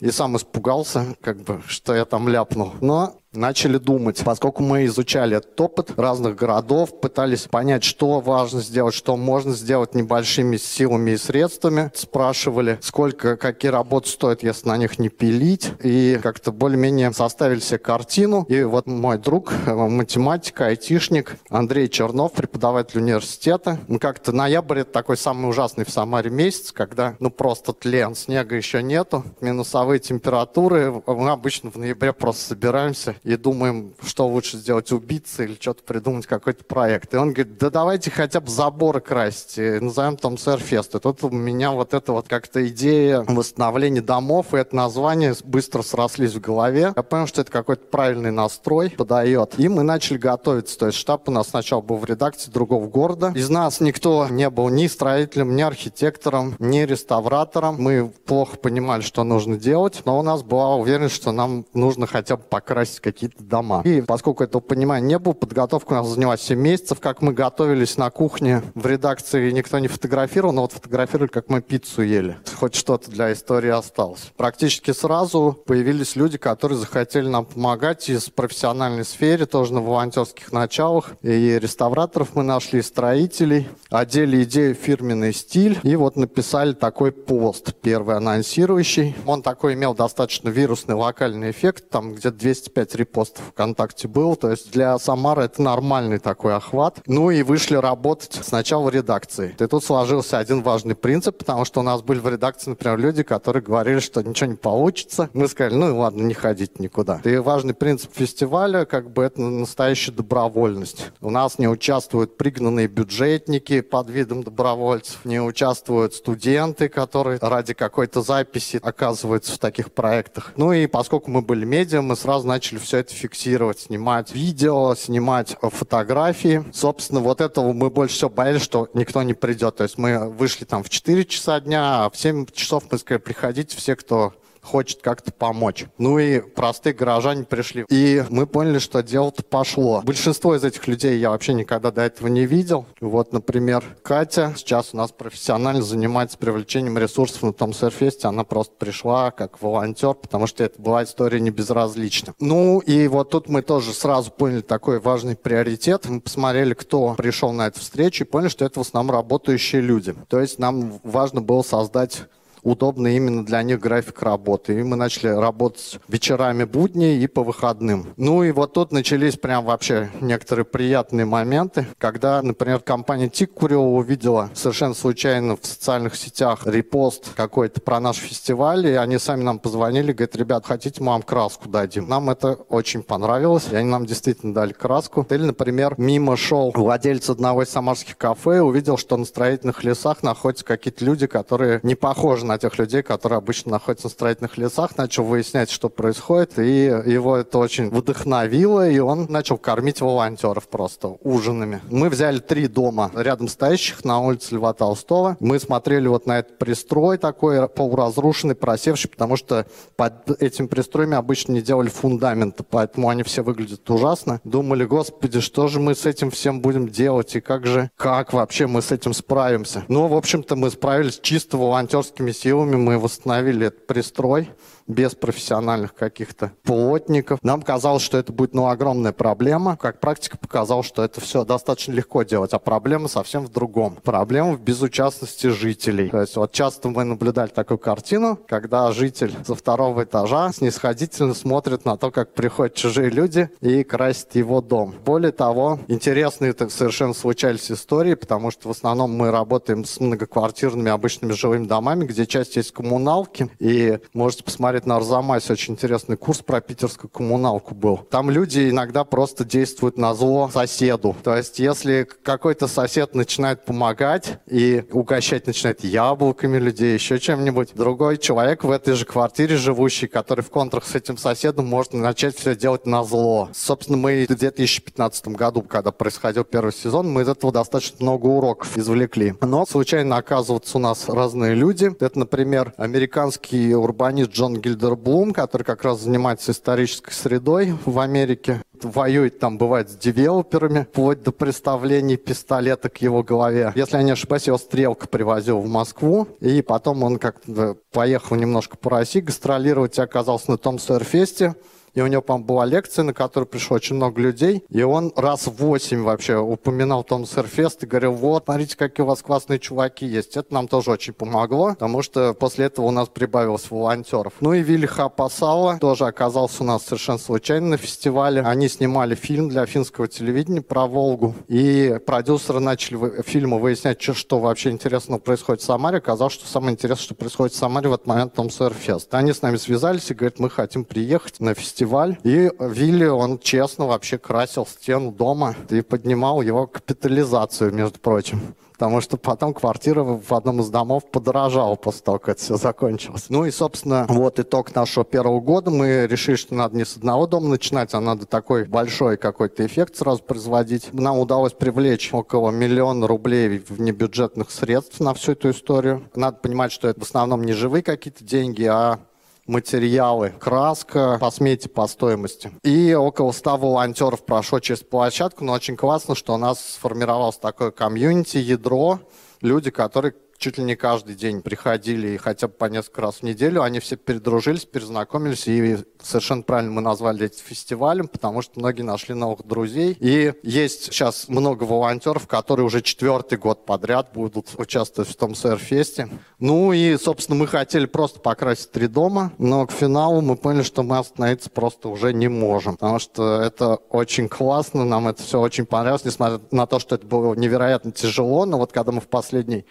И 0.00 0.10
сам 0.10 0.36
испугался, 0.36 1.16
как 1.22 1.38
бы, 1.38 1.62
что 1.66 1.94
я 1.94 2.04
там 2.04 2.28
ляпнул. 2.28 2.72
Но 2.80 3.16
начали 3.36 3.78
думать. 3.78 4.22
Поскольку 4.24 4.62
мы 4.62 4.84
изучали 4.86 5.36
этот 5.36 5.60
опыт 5.60 5.92
разных 5.96 6.36
городов, 6.36 7.00
пытались 7.00 7.42
понять, 7.42 7.84
что 7.84 8.20
важно 8.20 8.60
сделать, 8.60 8.94
что 8.94 9.16
можно 9.16 9.52
сделать 9.52 9.94
небольшими 9.94 10.56
силами 10.56 11.12
и 11.12 11.16
средствами. 11.16 11.90
Спрашивали, 11.94 12.78
сколько, 12.82 13.36
какие 13.36 13.70
работы 13.70 14.08
стоят, 14.08 14.42
если 14.42 14.68
на 14.68 14.76
них 14.76 14.98
не 14.98 15.08
пилить. 15.08 15.72
И 15.82 16.18
как-то 16.22 16.52
более-менее 16.52 17.12
составили 17.12 17.60
себе 17.60 17.78
картину. 17.78 18.44
И 18.48 18.62
вот 18.62 18.86
мой 18.86 19.18
друг, 19.18 19.52
математик, 19.66 20.60
айтишник 20.60 21.36
Андрей 21.48 21.88
Чернов, 21.88 22.32
преподаватель 22.32 23.00
университета. 23.00 23.78
Мы 23.88 23.98
как-то 23.98 24.32
ноябрь, 24.32 24.80
это 24.80 24.92
такой 24.92 25.16
самый 25.16 25.48
ужасный 25.48 25.84
в 25.84 25.90
Самаре 25.90 26.30
месяц, 26.30 26.72
когда 26.72 27.16
ну 27.20 27.30
просто 27.30 27.72
тлен, 27.72 28.14
снега 28.14 28.56
еще 28.56 28.82
нету, 28.82 29.24
минусовые 29.40 29.98
температуры. 30.00 31.02
Мы 31.06 31.30
обычно 31.30 31.70
в 31.70 31.76
ноябре 31.76 32.12
просто 32.12 32.48
собираемся 32.48 33.16
и 33.24 33.36
думаем, 33.36 33.94
что 34.02 34.28
лучше 34.28 34.58
сделать, 34.58 34.92
убиться 34.92 35.42
или 35.44 35.56
что-то 35.58 35.82
придумать, 35.82 36.26
какой-то 36.26 36.64
проект. 36.64 37.14
И 37.14 37.16
он 37.16 37.32
говорит, 37.32 37.58
да 37.58 37.70
давайте 37.70 38.10
хотя 38.10 38.40
бы 38.40 38.50
заборы 38.50 39.00
красить, 39.00 39.58
и 39.58 39.80
назовем 39.80 40.16
там 40.16 40.38
Сэрфест. 40.38 40.94
И 40.94 40.98
тут 40.98 41.24
у 41.24 41.30
меня 41.30 41.72
вот 41.72 41.94
эта 41.94 42.12
вот 42.12 42.28
как-то 42.28 42.66
идея 42.68 43.22
восстановления 43.22 44.02
домов 44.02 44.52
и 44.52 44.58
это 44.58 44.76
название 44.76 45.34
быстро 45.44 45.82
срослись 45.82 46.34
в 46.34 46.40
голове. 46.40 46.92
Я 46.94 47.02
понял, 47.02 47.26
что 47.26 47.40
это 47.40 47.50
какой-то 47.50 47.86
правильный 47.86 48.30
настрой 48.30 48.90
подает. 48.90 49.54
И 49.58 49.68
мы 49.68 49.82
начали 49.82 50.18
готовиться. 50.18 50.78
То 50.78 50.86
есть 50.86 50.98
штаб 50.98 51.28
у 51.28 51.32
нас 51.32 51.48
сначала 51.48 51.80
был 51.80 51.96
в 51.96 52.04
редакции 52.04 52.50
другого 52.50 52.86
города. 52.88 53.32
Из 53.34 53.48
нас 53.48 53.80
никто 53.80 54.28
не 54.28 54.50
был 54.50 54.68
ни 54.68 54.86
строителем, 54.86 55.56
ни 55.56 55.62
архитектором, 55.62 56.56
ни 56.58 56.80
реставратором. 56.80 57.76
Мы 57.78 58.12
плохо 58.26 58.56
понимали, 58.56 59.00
что 59.00 59.24
нужно 59.24 59.56
делать, 59.56 60.02
но 60.04 60.18
у 60.18 60.22
нас 60.22 60.42
была 60.42 60.76
уверенность, 60.76 61.14
что 61.14 61.32
нам 61.32 61.64
нужно 61.72 62.06
хотя 62.06 62.36
бы 62.36 62.42
покрасить 62.42 63.00
какие 63.00 63.13
какие-то 63.14 63.42
дома. 63.42 63.80
И 63.84 64.02
поскольку 64.02 64.44
этого 64.44 64.60
понимания 64.60 65.06
не 65.06 65.18
было, 65.18 65.32
подготовка 65.32 65.92
у 65.92 65.96
нас 65.96 66.08
заняла 66.08 66.36
7 66.36 66.58
месяцев, 66.58 67.00
как 67.00 67.22
мы 67.22 67.32
готовились 67.32 67.96
на 67.96 68.10
кухне 68.10 68.62
в 68.74 68.86
редакции, 68.86 69.50
никто 69.50 69.78
не 69.78 69.88
фотографировал, 69.88 70.52
но 70.52 70.62
вот 70.62 70.72
фотографировали, 70.72 71.28
как 71.30 71.48
мы 71.48 71.62
пиццу 71.62 72.02
ели. 72.02 72.36
Хоть 72.56 72.74
что-то 72.74 73.10
для 73.10 73.32
истории 73.32 73.70
осталось. 73.70 74.32
Практически 74.36 74.90
сразу 74.90 75.58
появились 75.66 76.16
люди, 76.16 76.38
которые 76.38 76.78
захотели 76.78 77.28
нам 77.28 77.46
помогать 77.46 78.08
из 78.08 78.28
профессиональной 78.28 79.04
сферы, 79.04 79.46
тоже 79.46 79.72
на 79.72 79.80
волонтерских 79.80 80.52
началах. 80.52 81.12
И 81.22 81.58
реставраторов 81.58 82.34
мы 82.34 82.42
нашли, 82.42 82.80
и 82.80 82.82
строителей. 82.82 83.68
Одели 83.90 84.42
идею 84.42 84.74
фирменный 84.74 85.32
стиль. 85.32 85.78
И 85.82 85.94
вот 85.96 86.16
написали 86.16 86.72
такой 86.72 87.12
пост, 87.12 87.74
первый 87.80 88.16
анонсирующий. 88.16 89.14
Он 89.26 89.42
такой 89.42 89.74
имел 89.74 89.94
достаточно 89.94 90.48
вирусный 90.48 90.94
локальный 90.94 91.50
эффект, 91.50 91.90
там 91.90 92.14
где-то 92.14 92.36
205 92.36 92.94
репостов 93.04 93.44
ВКонтакте 93.50 94.08
был. 94.08 94.36
То 94.36 94.50
есть 94.50 94.72
для 94.72 94.98
Самары 94.98 95.44
это 95.44 95.62
нормальный 95.62 96.18
такой 96.18 96.54
охват. 96.56 97.00
Ну 97.06 97.30
и 97.30 97.42
вышли 97.42 97.76
работать 97.76 98.40
сначала 98.42 98.88
в 98.88 98.90
редакции. 98.90 99.54
И 99.58 99.66
тут 99.66 99.84
сложился 99.84 100.38
один 100.38 100.62
важный 100.62 100.94
принцип, 100.94 101.38
потому 101.38 101.64
что 101.64 101.80
у 101.80 101.82
нас 101.82 102.02
были 102.02 102.18
в 102.18 102.28
редакции, 102.28 102.70
например, 102.70 102.98
люди, 102.98 103.22
которые 103.22 103.62
говорили, 103.62 104.00
что 104.00 104.22
ничего 104.22 104.50
не 104.50 104.56
получится. 104.56 105.30
Мы 105.32 105.48
сказали, 105.48 105.74
ну 105.74 105.88
и 105.88 105.92
ладно, 105.92 106.22
не 106.22 106.34
ходить 106.34 106.78
никуда. 106.80 107.20
И 107.24 107.36
важный 107.36 107.74
принцип 107.74 108.10
фестиваля, 108.14 108.84
как 108.84 109.10
бы 109.10 109.22
это 109.22 109.40
настоящая 109.40 110.12
добровольность. 110.12 111.10
У 111.20 111.30
нас 111.30 111.58
не 111.58 111.68
участвуют 111.68 112.36
пригнанные 112.36 112.88
бюджетники 112.88 113.80
под 113.80 114.10
видом 114.10 114.42
добровольцев, 114.42 115.24
не 115.24 115.40
участвуют 115.40 116.14
студенты, 116.14 116.88
которые 116.88 117.38
ради 117.40 117.74
какой-то 117.74 118.22
записи 118.22 118.80
оказываются 118.82 119.52
в 119.52 119.58
таких 119.58 119.92
проектах. 119.92 120.52
Ну 120.56 120.72
и 120.72 120.86
поскольку 120.86 121.30
мы 121.30 121.42
были 121.42 121.64
медиа, 121.64 122.02
мы 122.02 122.16
сразу 122.16 122.46
начали 122.46 122.78
все 122.84 122.98
это 122.98 123.12
фиксировать, 123.12 123.80
снимать 123.80 124.32
видео, 124.32 124.94
снимать 124.94 125.56
фотографии. 125.60 126.64
Собственно, 126.72 127.20
вот 127.20 127.40
этого 127.40 127.72
мы 127.72 127.90
больше 127.90 128.14
всего 128.14 128.30
боялись, 128.30 128.62
что 128.62 128.88
никто 128.94 129.22
не 129.22 129.34
придет. 129.34 129.76
То 129.76 129.84
есть 129.84 129.98
мы 129.98 130.30
вышли 130.30 130.64
там 130.64 130.82
в 130.82 130.90
4 130.90 131.24
часа 131.24 131.60
дня, 131.60 132.04
а 132.04 132.10
в 132.10 132.16
7 132.16 132.46
часов 132.52 132.84
мы 132.90 132.98
сказали, 132.98 133.20
приходите 133.20 133.76
все, 133.76 133.96
кто 133.96 134.34
хочет 134.64 135.02
как-то 135.02 135.32
помочь. 135.32 135.86
Ну 135.98 136.18
и 136.18 136.40
простые 136.40 136.94
горожане 136.94 137.44
пришли. 137.44 137.84
И 137.88 138.24
мы 138.30 138.46
поняли, 138.46 138.78
что 138.78 139.02
дело-то 139.02 139.42
пошло. 139.42 140.02
Большинство 140.02 140.56
из 140.56 140.64
этих 140.64 140.86
людей 140.88 141.18
я 141.18 141.30
вообще 141.30 141.54
никогда 141.54 141.90
до 141.90 142.02
этого 142.02 142.28
не 142.28 142.46
видел. 142.46 142.86
Вот, 143.00 143.32
например, 143.32 143.84
Катя 144.02 144.54
сейчас 144.56 144.90
у 144.92 144.96
нас 144.96 145.12
профессионально 145.12 145.82
занимается 145.82 146.38
привлечением 146.38 146.98
ресурсов 146.98 147.42
на 147.42 147.52
том 147.52 147.72
серфесте. 147.72 148.28
Она 148.28 148.44
просто 148.44 148.74
пришла 148.78 149.30
как 149.30 149.60
волонтер, 149.62 150.14
потому 150.14 150.46
что 150.46 150.64
это 150.64 150.80
была 150.80 151.04
история 151.04 151.40
не 151.40 151.50
безразлична. 151.50 152.34
Ну 152.40 152.80
и 152.80 153.06
вот 153.08 153.30
тут 153.30 153.48
мы 153.48 153.62
тоже 153.62 153.92
сразу 153.92 154.30
поняли 154.30 154.60
такой 154.60 154.98
важный 154.98 155.36
приоритет. 155.36 156.06
Мы 156.08 156.20
посмотрели, 156.20 156.74
кто 156.74 157.14
пришел 157.14 157.52
на 157.52 157.66
эту 157.66 157.80
встречу 157.80 158.24
и 158.24 158.26
поняли, 158.26 158.48
что 158.48 158.64
это 158.64 158.78
в 158.80 158.82
основном 158.82 159.14
работающие 159.14 159.82
люди. 159.82 160.14
То 160.28 160.40
есть 160.40 160.58
нам 160.58 161.00
важно 161.02 161.42
было 161.42 161.62
создать 161.62 162.22
удобный 162.64 163.16
именно 163.16 163.44
для 163.44 163.62
них 163.62 163.78
график 163.78 164.22
работы. 164.22 164.80
И 164.80 164.82
мы 164.82 164.96
начали 164.96 165.28
работать 165.28 166.00
вечерами 166.08 166.64
будней 166.64 167.22
и 167.22 167.26
по 167.26 167.44
выходным. 167.44 168.12
Ну 168.16 168.42
и 168.42 168.50
вот 168.50 168.72
тут 168.72 168.90
начались 168.90 169.36
прям 169.36 169.64
вообще 169.64 170.10
некоторые 170.20 170.64
приятные 170.64 171.26
моменты, 171.26 171.86
когда, 171.98 172.42
например, 172.42 172.80
компания 172.80 173.28
Тик 173.28 173.52
Курева 173.52 173.82
увидела 173.82 174.50
совершенно 174.54 174.94
случайно 174.94 175.56
в 175.56 175.64
социальных 175.64 176.16
сетях 176.16 176.66
репост 176.66 177.30
какой-то 177.36 177.80
про 177.80 178.00
наш 178.00 178.16
фестиваль, 178.16 178.86
и 178.86 178.94
они 178.94 179.18
сами 179.18 179.42
нам 179.42 179.58
позвонили, 179.58 180.12
говорят, 180.12 180.36
ребят, 180.36 180.66
хотите, 180.66 181.02
мы 181.02 181.08
вам 181.08 181.22
краску 181.22 181.68
дадим. 181.68 182.08
Нам 182.08 182.30
это 182.30 182.54
очень 182.68 183.02
понравилось, 183.02 183.66
и 183.70 183.76
они 183.76 183.88
нам 183.88 184.06
действительно 184.06 184.54
дали 184.54 184.72
краску. 184.72 185.26
Или, 185.30 185.44
например, 185.44 185.94
мимо 185.98 186.36
шел 186.36 186.72
владелец 186.74 187.28
одного 187.28 187.62
из 187.62 187.68
самарских 187.68 188.16
кафе, 188.16 188.60
увидел, 188.60 188.96
что 188.96 189.16
на 189.16 189.24
строительных 189.24 189.84
лесах 189.84 190.22
находятся 190.22 190.64
какие-то 190.64 191.04
люди, 191.04 191.26
которые 191.26 191.80
не 191.82 191.94
похожи 191.94 192.46
на 192.46 192.53
на 192.54 192.58
тех 192.58 192.78
людей, 192.78 193.02
которые 193.02 193.38
обычно 193.38 193.72
находятся 193.72 194.06
на 194.06 194.10
строительных 194.10 194.56
лесах, 194.58 194.96
начал 194.96 195.24
выяснять, 195.24 195.70
что 195.70 195.88
происходит, 195.88 196.56
и 196.60 196.84
его 196.84 197.36
это 197.36 197.58
очень 197.58 197.90
вдохновило, 197.90 198.88
и 198.88 199.00
он 199.00 199.26
начал 199.28 199.58
кормить 199.58 200.00
волонтеров 200.00 200.68
просто 200.68 201.16
ужинами. 201.22 201.80
Мы 201.90 202.08
взяли 202.08 202.38
три 202.38 202.68
дома 202.68 203.10
рядом 203.14 203.48
стоящих 203.48 204.04
на 204.04 204.20
улице 204.20 204.54
Льва 204.54 204.72
Толстого. 204.72 205.36
Мы 205.40 205.58
смотрели 205.58 206.06
вот 206.06 206.26
на 206.26 206.38
этот 206.38 206.58
пристрой 206.58 207.18
такой 207.18 207.68
полуразрушенный, 207.68 208.54
просевший, 208.54 209.10
потому 209.10 209.36
что 209.36 209.66
под 209.96 210.40
этим 210.40 210.68
пристроями 210.68 211.16
обычно 211.16 211.52
не 211.52 211.60
делали 211.60 211.88
фундамента, 211.88 212.62
поэтому 212.62 213.08
они 213.08 213.24
все 213.24 213.42
выглядят 213.42 213.90
ужасно. 213.90 214.40
Думали, 214.44 214.84
господи, 214.84 215.40
что 215.40 215.66
же 215.66 215.80
мы 215.80 215.96
с 215.96 216.06
этим 216.06 216.30
всем 216.30 216.60
будем 216.60 216.88
делать, 216.88 217.34
и 217.34 217.40
как 217.40 217.66
же, 217.66 217.90
как 217.96 218.32
вообще 218.32 218.68
мы 218.68 218.80
с 218.80 218.92
этим 218.92 219.12
справимся? 219.12 219.82
Ну, 219.88 220.06
в 220.06 220.14
общем-то, 220.14 220.54
мы 220.54 220.70
справились 220.70 221.18
чисто 221.20 221.56
волонтерскими 221.56 222.30
силами 222.30 222.43
силами 222.44 222.76
мы 222.76 222.98
восстановили 222.98 223.68
этот 223.68 223.86
пристрой 223.86 224.50
без 224.86 225.14
профессиональных 225.14 225.94
каких-то 225.94 226.52
плотников. 226.62 227.38
Нам 227.42 227.62
казалось, 227.62 228.02
что 228.02 228.18
это 228.18 228.32
будет 228.32 228.54
ну, 228.54 228.68
огромная 228.68 229.12
проблема. 229.12 229.76
Как 229.76 230.00
практика 230.00 230.36
показала, 230.36 230.82
что 230.82 231.02
это 231.02 231.20
все 231.20 231.44
достаточно 231.44 231.92
легко 231.92 232.22
делать, 232.22 232.52
а 232.52 232.58
проблема 232.58 233.08
совсем 233.08 233.46
в 233.46 233.48
другом. 233.48 233.96
Проблема 234.02 234.52
в 234.52 234.60
безучастности 234.60 235.46
жителей. 235.46 236.10
То 236.10 236.20
есть 236.20 236.36
вот 236.36 236.52
часто 236.52 236.88
мы 236.88 237.04
наблюдали 237.04 237.48
такую 237.48 237.78
картину, 237.78 238.38
когда 238.46 238.92
житель 238.92 239.34
со 239.46 239.54
второго 239.54 240.04
этажа 240.04 240.52
снисходительно 240.52 241.34
смотрит 241.34 241.84
на 241.84 241.96
то, 241.96 242.10
как 242.10 242.34
приходят 242.34 242.74
чужие 242.74 243.08
люди 243.08 243.48
и 243.60 243.84
красят 243.84 244.34
его 244.34 244.60
дом. 244.60 244.94
Более 245.04 245.32
того, 245.32 245.78
интересные 245.88 246.50
это 246.50 246.68
совершенно 246.68 247.14
случались 247.14 247.70
истории, 247.70 248.14
потому 248.14 248.50
что 248.50 248.68
в 248.68 248.70
основном 248.70 249.12
мы 249.12 249.30
работаем 249.30 249.84
с 249.84 249.98
многоквартирными 249.98 250.90
обычными 250.90 251.32
жилыми 251.32 251.66
домами, 251.66 252.04
где 252.04 252.26
часть 252.34 252.56
есть 252.56 252.72
коммуналки, 252.72 253.48
и 253.60 254.00
можете 254.12 254.42
посмотреть 254.42 254.86
на 254.86 254.96
Арзамасе. 254.96 255.52
Очень 255.52 255.74
интересный 255.74 256.16
курс 256.16 256.40
про 256.40 256.60
питерскую 256.60 257.08
коммуналку 257.08 257.76
был. 257.76 257.98
Там 258.10 258.28
люди 258.28 258.70
иногда 258.70 259.04
просто 259.04 259.44
действуют 259.44 259.98
на 259.98 260.14
зло 260.14 260.50
соседу. 260.52 261.14
То 261.22 261.36
есть, 261.36 261.60
если 261.60 262.08
какой-то 262.24 262.66
сосед 262.66 263.14
начинает 263.14 263.64
помогать 263.64 264.40
и 264.48 264.84
угощать 264.90 265.46
начинает 265.46 265.84
яблоками 265.84 266.58
людей, 266.58 266.94
еще 266.94 267.20
чем-нибудь, 267.20 267.74
другой 267.76 268.18
человек 268.18 268.64
в 268.64 268.70
этой 268.72 268.94
же 268.94 269.04
квартире 269.04 269.56
живущий, 269.56 270.08
который 270.08 270.40
в 270.40 270.50
контрах 270.50 270.86
с 270.86 270.96
этим 270.96 271.16
соседом, 271.16 271.66
может 271.66 271.92
начать 271.92 272.36
все 272.36 272.56
делать 272.56 272.84
на 272.84 273.04
зло. 273.04 273.48
Собственно, 273.54 273.96
мы 273.96 274.26
в 274.28 274.34
2015 274.34 275.28
году, 275.28 275.62
когда 275.62 275.92
происходил 275.92 276.42
первый 276.42 276.72
сезон, 276.72 277.12
мы 277.12 277.22
из 277.22 277.28
этого 277.28 277.52
достаточно 277.52 277.98
много 278.00 278.26
уроков 278.26 278.76
извлекли. 278.76 279.34
Но 279.40 279.64
случайно 279.66 280.16
оказываются 280.16 280.78
у 280.78 280.80
нас 280.80 281.08
разные 281.08 281.54
люди. 281.54 281.94
Это, 282.00 282.13
например, 282.16 282.74
американский 282.76 283.74
урбанист 283.74 284.30
Джон 284.30 284.60
Гильдерблум, 284.60 285.32
который 285.32 285.62
как 285.62 285.84
раз 285.84 286.00
занимается 286.00 286.52
исторической 286.52 287.12
средой 287.12 287.74
в 287.84 287.98
Америке. 287.98 288.62
Воюет 288.82 289.38
там, 289.38 289.56
бывает, 289.56 289.88
с 289.88 289.96
девелоперами, 289.96 290.86
вплоть 290.90 291.22
до 291.22 291.32
представлений 291.32 292.16
пистолета 292.16 292.88
к 292.88 292.98
его 292.98 293.22
голове. 293.22 293.72
Если 293.74 293.96
я 293.96 294.02
не 294.02 294.10
ошибаюсь, 294.10 294.46
его 294.46 294.58
Стрелка 294.58 295.08
привозил 295.08 295.60
в 295.60 295.68
Москву, 295.68 296.28
и 296.40 296.60
потом 296.60 297.02
он 297.02 297.18
как-то 297.18 297.76
поехал 297.92 298.36
немножко 298.36 298.76
по 298.76 298.90
России 298.90 299.20
гастролировать 299.20 299.96
и 299.98 300.02
оказался 300.02 300.50
на 300.50 300.58
том 300.58 300.78
Сэрфесте, 300.78 301.54
и 301.94 302.00
у 302.00 302.06
него, 302.06 302.22
по-моему, 302.22 302.46
была 302.46 302.66
лекция, 302.66 303.04
на 303.04 303.14
которую 303.14 303.46
пришло 303.46 303.76
очень 303.76 303.96
много 303.96 304.20
людей, 304.20 304.64
и 304.68 304.82
он 304.82 305.12
раз 305.16 305.46
в 305.46 305.54
восемь 305.56 306.02
вообще 306.02 306.36
упоминал 306.36 307.04
Том 307.04 307.26
Серфест 307.26 307.82
и 307.84 307.86
говорил, 307.86 308.12
вот, 308.12 308.44
смотрите, 308.44 308.76
какие 308.76 309.04
у 309.04 309.08
вас 309.08 309.22
классные 309.22 309.58
чуваки 309.58 310.04
есть. 310.04 310.36
Это 310.36 310.52
нам 310.52 310.68
тоже 310.68 310.90
очень 310.90 311.12
помогло, 311.12 311.70
потому 311.70 312.02
что 312.02 312.34
после 312.34 312.66
этого 312.66 312.86
у 312.86 312.90
нас 312.90 313.08
прибавилось 313.08 313.70
волонтеров. 313.70 314.34
Ну 314.40 314.54
и 314.54 314.62
Вилли 314.62 314.86
Хапасала 314.86 315.78
тоже 315.78 316.06
оказался 316.06 316.62
у 316.62 316.66
нас 316.66 316.82
совершенно 316.82 317.18
случайно 317.18 317.68
на 317.68 317.76
фестивале. 317.76 318.42
Они 318.42 318.68
снимали 318.68 319.14
фильм 319.14 319.48
для 319.48 319.64
финского 319.66 320.08
телевидения 320.08 320.62
про 320.62 320.86
Волгу, 320.86 321.34
и 321.48 321.98
продюсеры 322.04 322.60
начали 322.60 323.22
фильма 323.22 323.58
выяснять, 323.58 324.02
что, 324.02 324.14
что 324.14 324.38
вообще 324.40 324.70
интересного 324.70 325.20
происходит 325.20 325.62
в 325.62 325.64
Самаре. 325.64 325.98
Оказалось, 325.98 326.34
что 326.34 326.46
самое 326.46 326.72
интересное, 326.72 327.04
что 327.04 327.14
происходит 327.14 327.54
в 327.54 327.58
Самаре 327.58 327.88
в 327.88 327.94
этот 327.94 328.06
момент 328.06 328.34
Том 328.34 328.50
Сойерфест. 328.50 329.14
Они 329.14 329.32
с 329.32 329.42
нами 329.42 329.56
связались 329.56 330.10
и 330.10 330.14
говорят, 330.14 330.38
мы 330.38 330.50
хотим 330.50 330.84
приехать 330.84 331.40
на 331.40 331.54
фестиваль 331.54 331.83
фестиваль. 331.84 332.18
И 332.24 332.50
Вилли, 332.58 333.06
он 333.06 333.38
честно 333.38 333.86
вообще 333.86 334.18
красил 334.18 334.66
стену 334.66 335.12
дома 335.12 335.54
и 335.70 335.82
поднимал 335.82 336.42
его 336.42 336.66
капитализацию, 336.66 337.72
между 337.72 337.98
прочим 337.98 338.40
потому 338.72 339.00
что 339.00 339.16
потом 339.16 339.54
квартира 339.54 340.02
в 340.02 340.34
одном 340.34 340.60
из 340.60 340.68
домов 340.68 341.08
подорожала 341.08 341.76
после 341.76 342.02
того, 342.02 342.18
как 342.18 342.30
это 342.30 342.42
все 342.42 342.56
закончилось. 342.56 343.26
Ну 343.28 343.46
и, 343.46 343.52
собственно, 343.52 344.04
вот 344.08 344.40
итог 344.40 344.74
нашего 344.74 345.04
первого 345.04 345.40
года. 345.40 345.70
Мы 345.70 346.08
решили, 346.08 346.34
что 346.34 346.54
надо 346.54 346.76
не 346.76 346.84
с 346.84 346.96
одного 346.96 347.28
дома 347.28 347.48
начинать, 347.48 347.94
а 347.94 348.00
надо 348.00 348.26
такой 348.26 348.64
большой 348.64 349.16
какой-то 349.16 349.64
эффект 349.64 349.94
сразу 349.94 350.24
производить. 350.24 350.92
Нам 350.92 351.20
удалось 351.20 351.52
привлечь 351.52 352.12
около 352.12 352.50
миллиона 352.50 353.06
рублей 353.06 353.62
в 353.66 353.80
небюджетных 353.80 354.50
средств 354.50 354.98
на 354.98 355.14
всю 355.14 355.32
эту 355.32 355.50
историю. 355.50 356.10
Надо 356.16 356.38
понимать, 356.38 356.72
что 356.72 356.88
это 356.88 356.98
в 356.98 357.04
основном 357.04 357.44
не 357.44 357.52
живые 357.52 357.84
какие-то 357.84 358.24
деньги, 358.24 358.64
а 358.64 358.98
материалы, 359.46 360.32
краска 360.38 361.18
по 361.20 361.30
смете, 361.30 361.68
по 361.68 361.86
стоимости. 361.86 362.50
И 362.62 362.94
около 362.94 363.32
100 363.32 363.56
волонтеров 363.56 364.24
прошло 364.24 364.60
через 364.60 364.82
площадку, 364.82 365.44
но 365.44 365.52
очень 365.52 365.76
классно, 365.76 366.14
что 366.14 366.34
у 366.34 366.38
нас 366.38 366.74
сформировалось 366.74 367.36
такое 367.36 367.70
комьюнити, 367.70 368.38
ядро, 368.38 369.00
люди, 369.40 369.70
которые 369.70 370.14
чуть 370.38 370.58
ли 370.58 370.64
не 370.64 370.76
каждый 370.76 371.14
день 371.14 371.42
приходили 371.42 372.08
и 372.08 372.16
хотя 372.16 372.48
бы 372.48 372.54
по 372.54 372.66
несколько 372.66 373.02
раз 373.02 373.16
в 373.16 373.22
неделю. 373.22 373.62
Они 373.62 373.80
все 373.80 373.96
передружились, 373.96 374.64
перезнакомились, 374.64 375.46
и 375.46 375.78
совершенно 376.02 376.42
правильно 376.42 376.72
мы 376.72 376.80
назвали 376.80 377.26
эти 377.26 377.40
фестивалем, 377.40 378.08
потому 378.08 378.42
что 378.42 378.58
многие 378.60 378.82
нашли 378.82 379.14
новых 379.14 379.46
друзей. 379.46 379.96
И 380.00 380.34
есть 380.42 380.84
сейчас 380.84 381.28
много 381.28 381.64
волонтеров, 381.64 382.26
которые 382.26 382.66
уже 382.66 382.82
четвертый 382.82 383.38
год 383.38 383.64
подряд 383.64 384.10
будут 384.12 384.48
участвовать 384.56 385.10
в 385.10 385.16
том 385.16 385.34
Сэрфесте. 385.34 386.08
Ну 386.38 386.72
и, 386.72 386.96
собственно, 386.96 387.38
мы 387.38 387.46
хотели 387.46 387.86
просто 387.86 388.20
покрасить 388.20 388.70
три 388.70 388.86
дома, 388.86 389.32
но 389.38 389.66
к 389.66 389.72
финалу 389.72 390.20
мы 390.20 390.36
поняли, 390.36 390.62
что 390.62 390.82
мы 390.82 390.98
остановиться 390.98 391.50
просто 391.50 391.88
уже 391.88 392.12
не 392.12 392.28
можем, 392.28 392.74
потому 392.74 392.98
что 392.98 393.40
это 393.40 393.76
очень 393.76 394.28
классно, 394.28 394.84
нам 394.84 395.08
это 395.08 395.22
все 395.22 395.40
очень 395.40 395.66
понравилось, 395.66 396.04
несмотря 396.04 396.40
на 396.50 396.66
то, 396.66 396.78
что 396.78 396.94
это 396.96 397.06
было 397.06 397.34
невероятно 397.34 397.92
тяжело, 397.92 398.44
но 398.44 398.58
вот 398.58 398.72
когда 398.72 398.92
мы 398.92 399.00
в 399.00 399.08
последний 399.08 399.64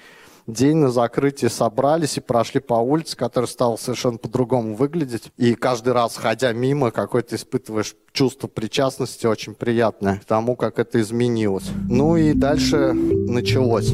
день 0.48 0.78
на 0.78 0.92
закрытие 0.92 1.50
собрались 1.50 2.18
и 2.18 2.22
прошли 2.22 2.60
по 2.60 2.76
улице, 2.76 3.16
которая 3.16 3.48
стала 3.48 3.76
совершенно 3.76 4.18
по-другому 4.18 4.76
выглядеть. 4.76 5.32
И 5.38 5.56
каждый 5.56 5.94
раз, 5.94 6.18
ходя 6.18 6.54
мимо, 6.54 6.92
какой-то 6.92 7.36
испытываешь 7.36 7.96
чувство 8.12 8.48
причастности 8.48 9.26
очень 9.26 9.56
приятное 9.56 10.18
к 10.18 10.26
тому, 10.26 10.56
как 10.56 10.80
это 10.80 11.00
изменилось. 11.02 11.70
Ну 11.90 12.18
и 12.18 12.34
дальше 12.34 12.94
началось. 12.94 13.94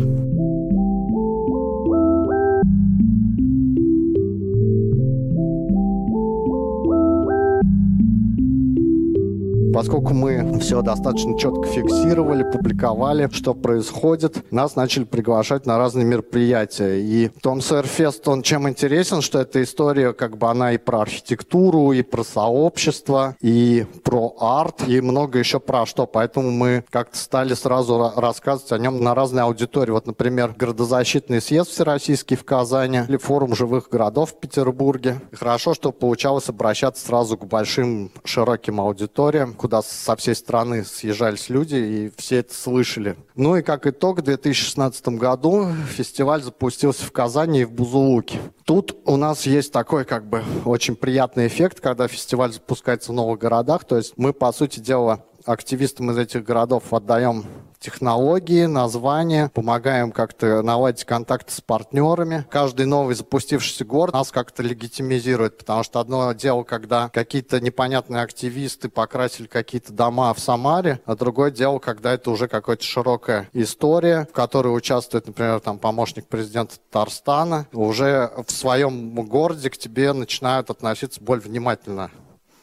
Поскольку 9.79 10.13
мы 10.13 10.59
все 10.59 10.81
достаточно 10.81 11.39
четко 11.39 11.63
фиксировали, 11.63 12.43
публиковали, 12.43 13.29
что 13.31 13.53
происходит, 13.53 14.51
нас 14.51 14.75
начали 14.75 15.05
приглашать 15.05 15.65
на 15.65 15.77
разные 15.77 16.03
мероприятия. 16.03 16.99
И 16.99 17.29
Том 17.41 17.61
Сойерфест, 17.61 18.27
он 18.27 18.41
чем 18.41 18.67
интересен, 18.67 19.21
что 19.21 19.39
эта 19.39 19.63
история, 19.63 20.11
как 20.11 20.37
бы 20.37 20.49
она 20.49 20.73
и 20.73 20.77
про 20.77 20.99
архитектуру, 20.99 21.93
и 21.93 22.01
про 22.01 22.25
сообщество, 22.25 23.37
и 23.39 23.85
про 24.03 24.35
арт, 24.41 24.85
и 24.85 24.99
много 24.99 25.39
еще 25.39 25.61
про 25.61 25.85
что. 25.85 26.05
Поэтому 26.05 26.51
мы 26.51 26.83
как-то 26.89 27.17
стали 27.17 27.53
сразу 27.53 28.11
рассказывать 28.17 28.73
о 28.73 28.79
нем 28.79 29.01
на 29.01 29.15
разные 29.15 29.43
аудитории. 29.43 29.91
Вот, 29.91 30.07
например, 30.07 30.55
городозащитный 30.57 31.39
съезд 31.39 31.69
всероссийский 31.69 32.35
в 32.35 32.43
Казани 32.43 33.03
или 33.07 33.15
форум 33.15 33.55
живых 33.55 33.87
городов 33.89 34.31
в 34.31 34.39
Петербурге. 34.41 35.21
И 35.31 35.37
хорошо, 35.37 35.73
что 35.73 35.93
получалось 35.93 36.49
обращаться 36.49 37.05
сразу 37.05 37.37
к 37.37 37.45
большим 37.45 38.11
широким 38.25 38.81
аудиториям, 38.81 39.53
куда 39.69 39.83
со 39.83 40.15
всей 40.15 40.33
страны 40.33 40.83
съезжались 40.83 41.47
люди, 41.47 41.75
и 41.75 42.11
все 42.17 42.37
это 42.37 42.55
слышали. 42.55 43.15
Ну 43.35 43.55
и 43.55 43.61
как 43.61 43.85
итог, 43.85 44.17
в 44.17 44.23
2016 44.23 45.09
году 45.09 45.67
фестиваль 45.91 46.41
запустился 46.41 47.05
в 47.05 47.11
Казани 47.11 47.61
и 47.61 47.65
в 47.65 47.71
Бузулуке. 47.71 48.39
Тут 48.65 48.97
у 49.05 49.15
нас 49.15 49.45
есть 49.45 49.71
такой 49.71 50.05
как 50.05 50.27
бы 50.27 50.43
очень 50.65 50.95
приятный 50.95 51.45
эффект, 51.45 51.81
когда 51.81 52.07
фестиваль 52.07 52.51
запускается 52.51 53.11
в 53.11 53.15
новых 53.15 53.39
городах. 53.39 53.83
То 53.83 53.97
есть 53.97 54.13
мы, 54.17 54.33
по 54.33 54.51
сути 54.51 54.79
дела, 54.79 55.23
активистам 55.45 56.11
из 56.11 56.17
этих 56.17 56.43
городов 56.43 56.93
отдаем 56.93 57.45
технологии, 57.79 58.65
названия, 58.65 59.49
помогаем 59.53 60.11
как-то 60.11 60.61
наладить 60.61 61.05
контакты 61.05 61.53
с 61.53 61.61
партнерами. 61.61 62.45
Каждый 62.49 62.85
новый 62.85 63.15
запустившийся 63.15 63.85
город 63.85 64.13
нас 64.13 64.31
как-то 64.31 64.61
легитимизирует, 64.63 65.57
потому 65.57 65.83
что 65.83 65.99
одно 65.99 66.33
дело, 66.33 66.63
когда 66.63 67.09
какие-то 67.09 67.61
непонятные 67.61 68.21
активисты 68.21 68.89
покрасили 68.89 69.47
какие-то 69.47 69.93
дома 69.93 70.33
в 70.33 70.39
Самаре, 70.39 70.99
а 71.05 71.15
другое 71.15 71.51
дело, 71.51 71.79
когда 71.79 72.13
это 72.13 72.31
уже 72.31 72.47
какая-то 72.47 72.83
широкая 72.83 73.49
история, 73.53 74.27
в 74.29 74.33
которой 74.33 74.75
участвует, 74.75 75.27
например, 75.27 75.59
там 75.61 75.79
помощник 75.79 76.27
президента 76.27 76.75
Татарстана, 76.89 77.67
уже 77.71 78.31
в 78.45 78.51
своем 78.51 79.13
городе 79.13 79.69
к 79.69 79.77
тебе 79.77 80.11
начинают 80.13 80.69
относиться 80.69 81.23
более 81.23 81.43
внимательно 81.43 82.11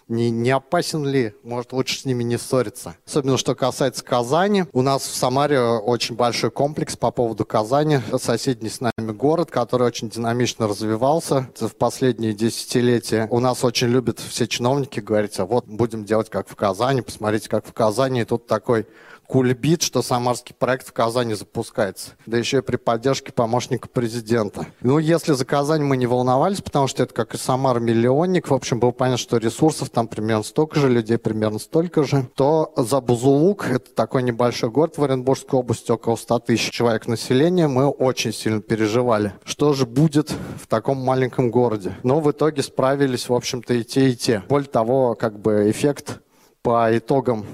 не, 0.09 0.31
не 0.31 0.51
опасен 0.51 1.05
ли, 1.05 1.35
может 1.43 1.73
лучше 1.73 1.99
с 1.99 2.05
ними 2.05 2.23
не 2.23 2.39
ссориться. 2.39 2.97
Особенно, 3.07 3.37
что 3.37 3.55
касается 3.55 4.05
Казани. 4.05 4.65
У 4.73 4.83
нас 4.83 5.03
в 5.03 5.15
Самаре 5.15 5.61
очень 5.61 6.15
большой 6.15 6.51
комплекс 6.51 6.97
по 6.97 7.11
поводу 7.11 7.45
Казани. 7.45 7.99
Соседний 8.21 8.69
с 8.69 8.81
нами 8.81 9.13
город, 9.13 9.51
который 9.51 9.87
очень 9.87 10.09
динамично 10.09 10.69
развивался 10.69 11.49
в 11.59 11.71
последние 11.71 12.33
десятилетия. 12.35 13.27
У 13.31 13.41
нас 13.41 13.65
очень 13.65 13.89
любят 13.89 14.21
все 14.21 14.47
чиновники 14.47 15.01
говорить, 15.01 15.39
а 15.39 15.47
вот 15.47 15.67
будем 15.67 16.05
делать 16.05 16.31
как 16.31 16.49
в 16.49 16.55
Казани, 16.55 17.03
посмотрите, 17.03 17.49
как 17.49 17.67
в 17.67 17.73
Казани. 17.73 18.21
И 18.21 18.25
тут 18.25 18.47
такой 18.47 18.87
кульбит, 19.29 19.83
что 19.83 20.03
самарский 20.03 20.55
проект 20.55 20.89
в 20.89 20.93
Казани 20.93 21.35
запускается. 21.35 22.13
Да 22.27 22.37
еще 22.37 22.59
и 22.59 22.63
при 22.63 22.77
поддержке 22.77 23.33
помощника 23.33 23.89
президента. 23.89 24.67
Ну, 24.81 24.99
если 24.99 25.33
за 25.33 25.45
Казань 25.45 25.83
мы 25.83 25.97
не 25.97 26.07
волновались, 26.07 26.61
потому 26.61 26.87
что 26.87 27.03
это 27.03 27.15
как 27.15 27.35
и 27.35 27.39
Самар 27.39 27.81
миллионник, 27.81 28.49
в 28.49 28.55
общем, 28.55 28.81
было 28.81 28.91
понятно, 28.91 29.19
что 29.19 29.37
ресурсов 29.39 29.91
там 29.91 30.09
примерно 30.09 30.43
столько 30.43 30.81
же, 30.81 30.89
людей 30.89 31.19
примерно 31.19 31.59
столько 31.59 32.05
же, 32.05 32.29
то 32.35 32.73
за 32.77 33.01
Бузулук, 33.01 33.69
это 33.69 33.95
такой 33.95 34.23
небольшой 34.23 34.71
город 34.71 34.99
в 34.99 35.05
Оренбургской 35.05 35.59
области, 35.59 35.91
около 35.91 36.17
100 36.17 36.39
тысяч 36.41 36.71
человек 36.71 37.07
населения, 37.07 37.69
мы 37.69 37.89
очень 37.89 38.33
сильно 38.33 38.61
переживали. 38.61 39.33
Что 39.45 39.73
же 39.73 39.87
будет 39.87 40.33
в 40.61 40.67
таком 40.67 40.99
маленьком 40.99 41.51
городе? 41.51 41.95
Но 42.03 42.21
в 42.21 42.31
итоге 42.31 42.63
справились, 42.63 43.29
в 43.29 43.35
общем-то, 43.35 43.75
и 43.75 43.85
те, 43.85 44.11
и 44.11 44.17
те. 44.17 44.43
Более 44.49 44.69
того, 44.69 45.15
как 45.15 45.41
бы 45.41 45.71
эффект 45.71 46.21
по 46.63 46.97
итогам 46.97 47.47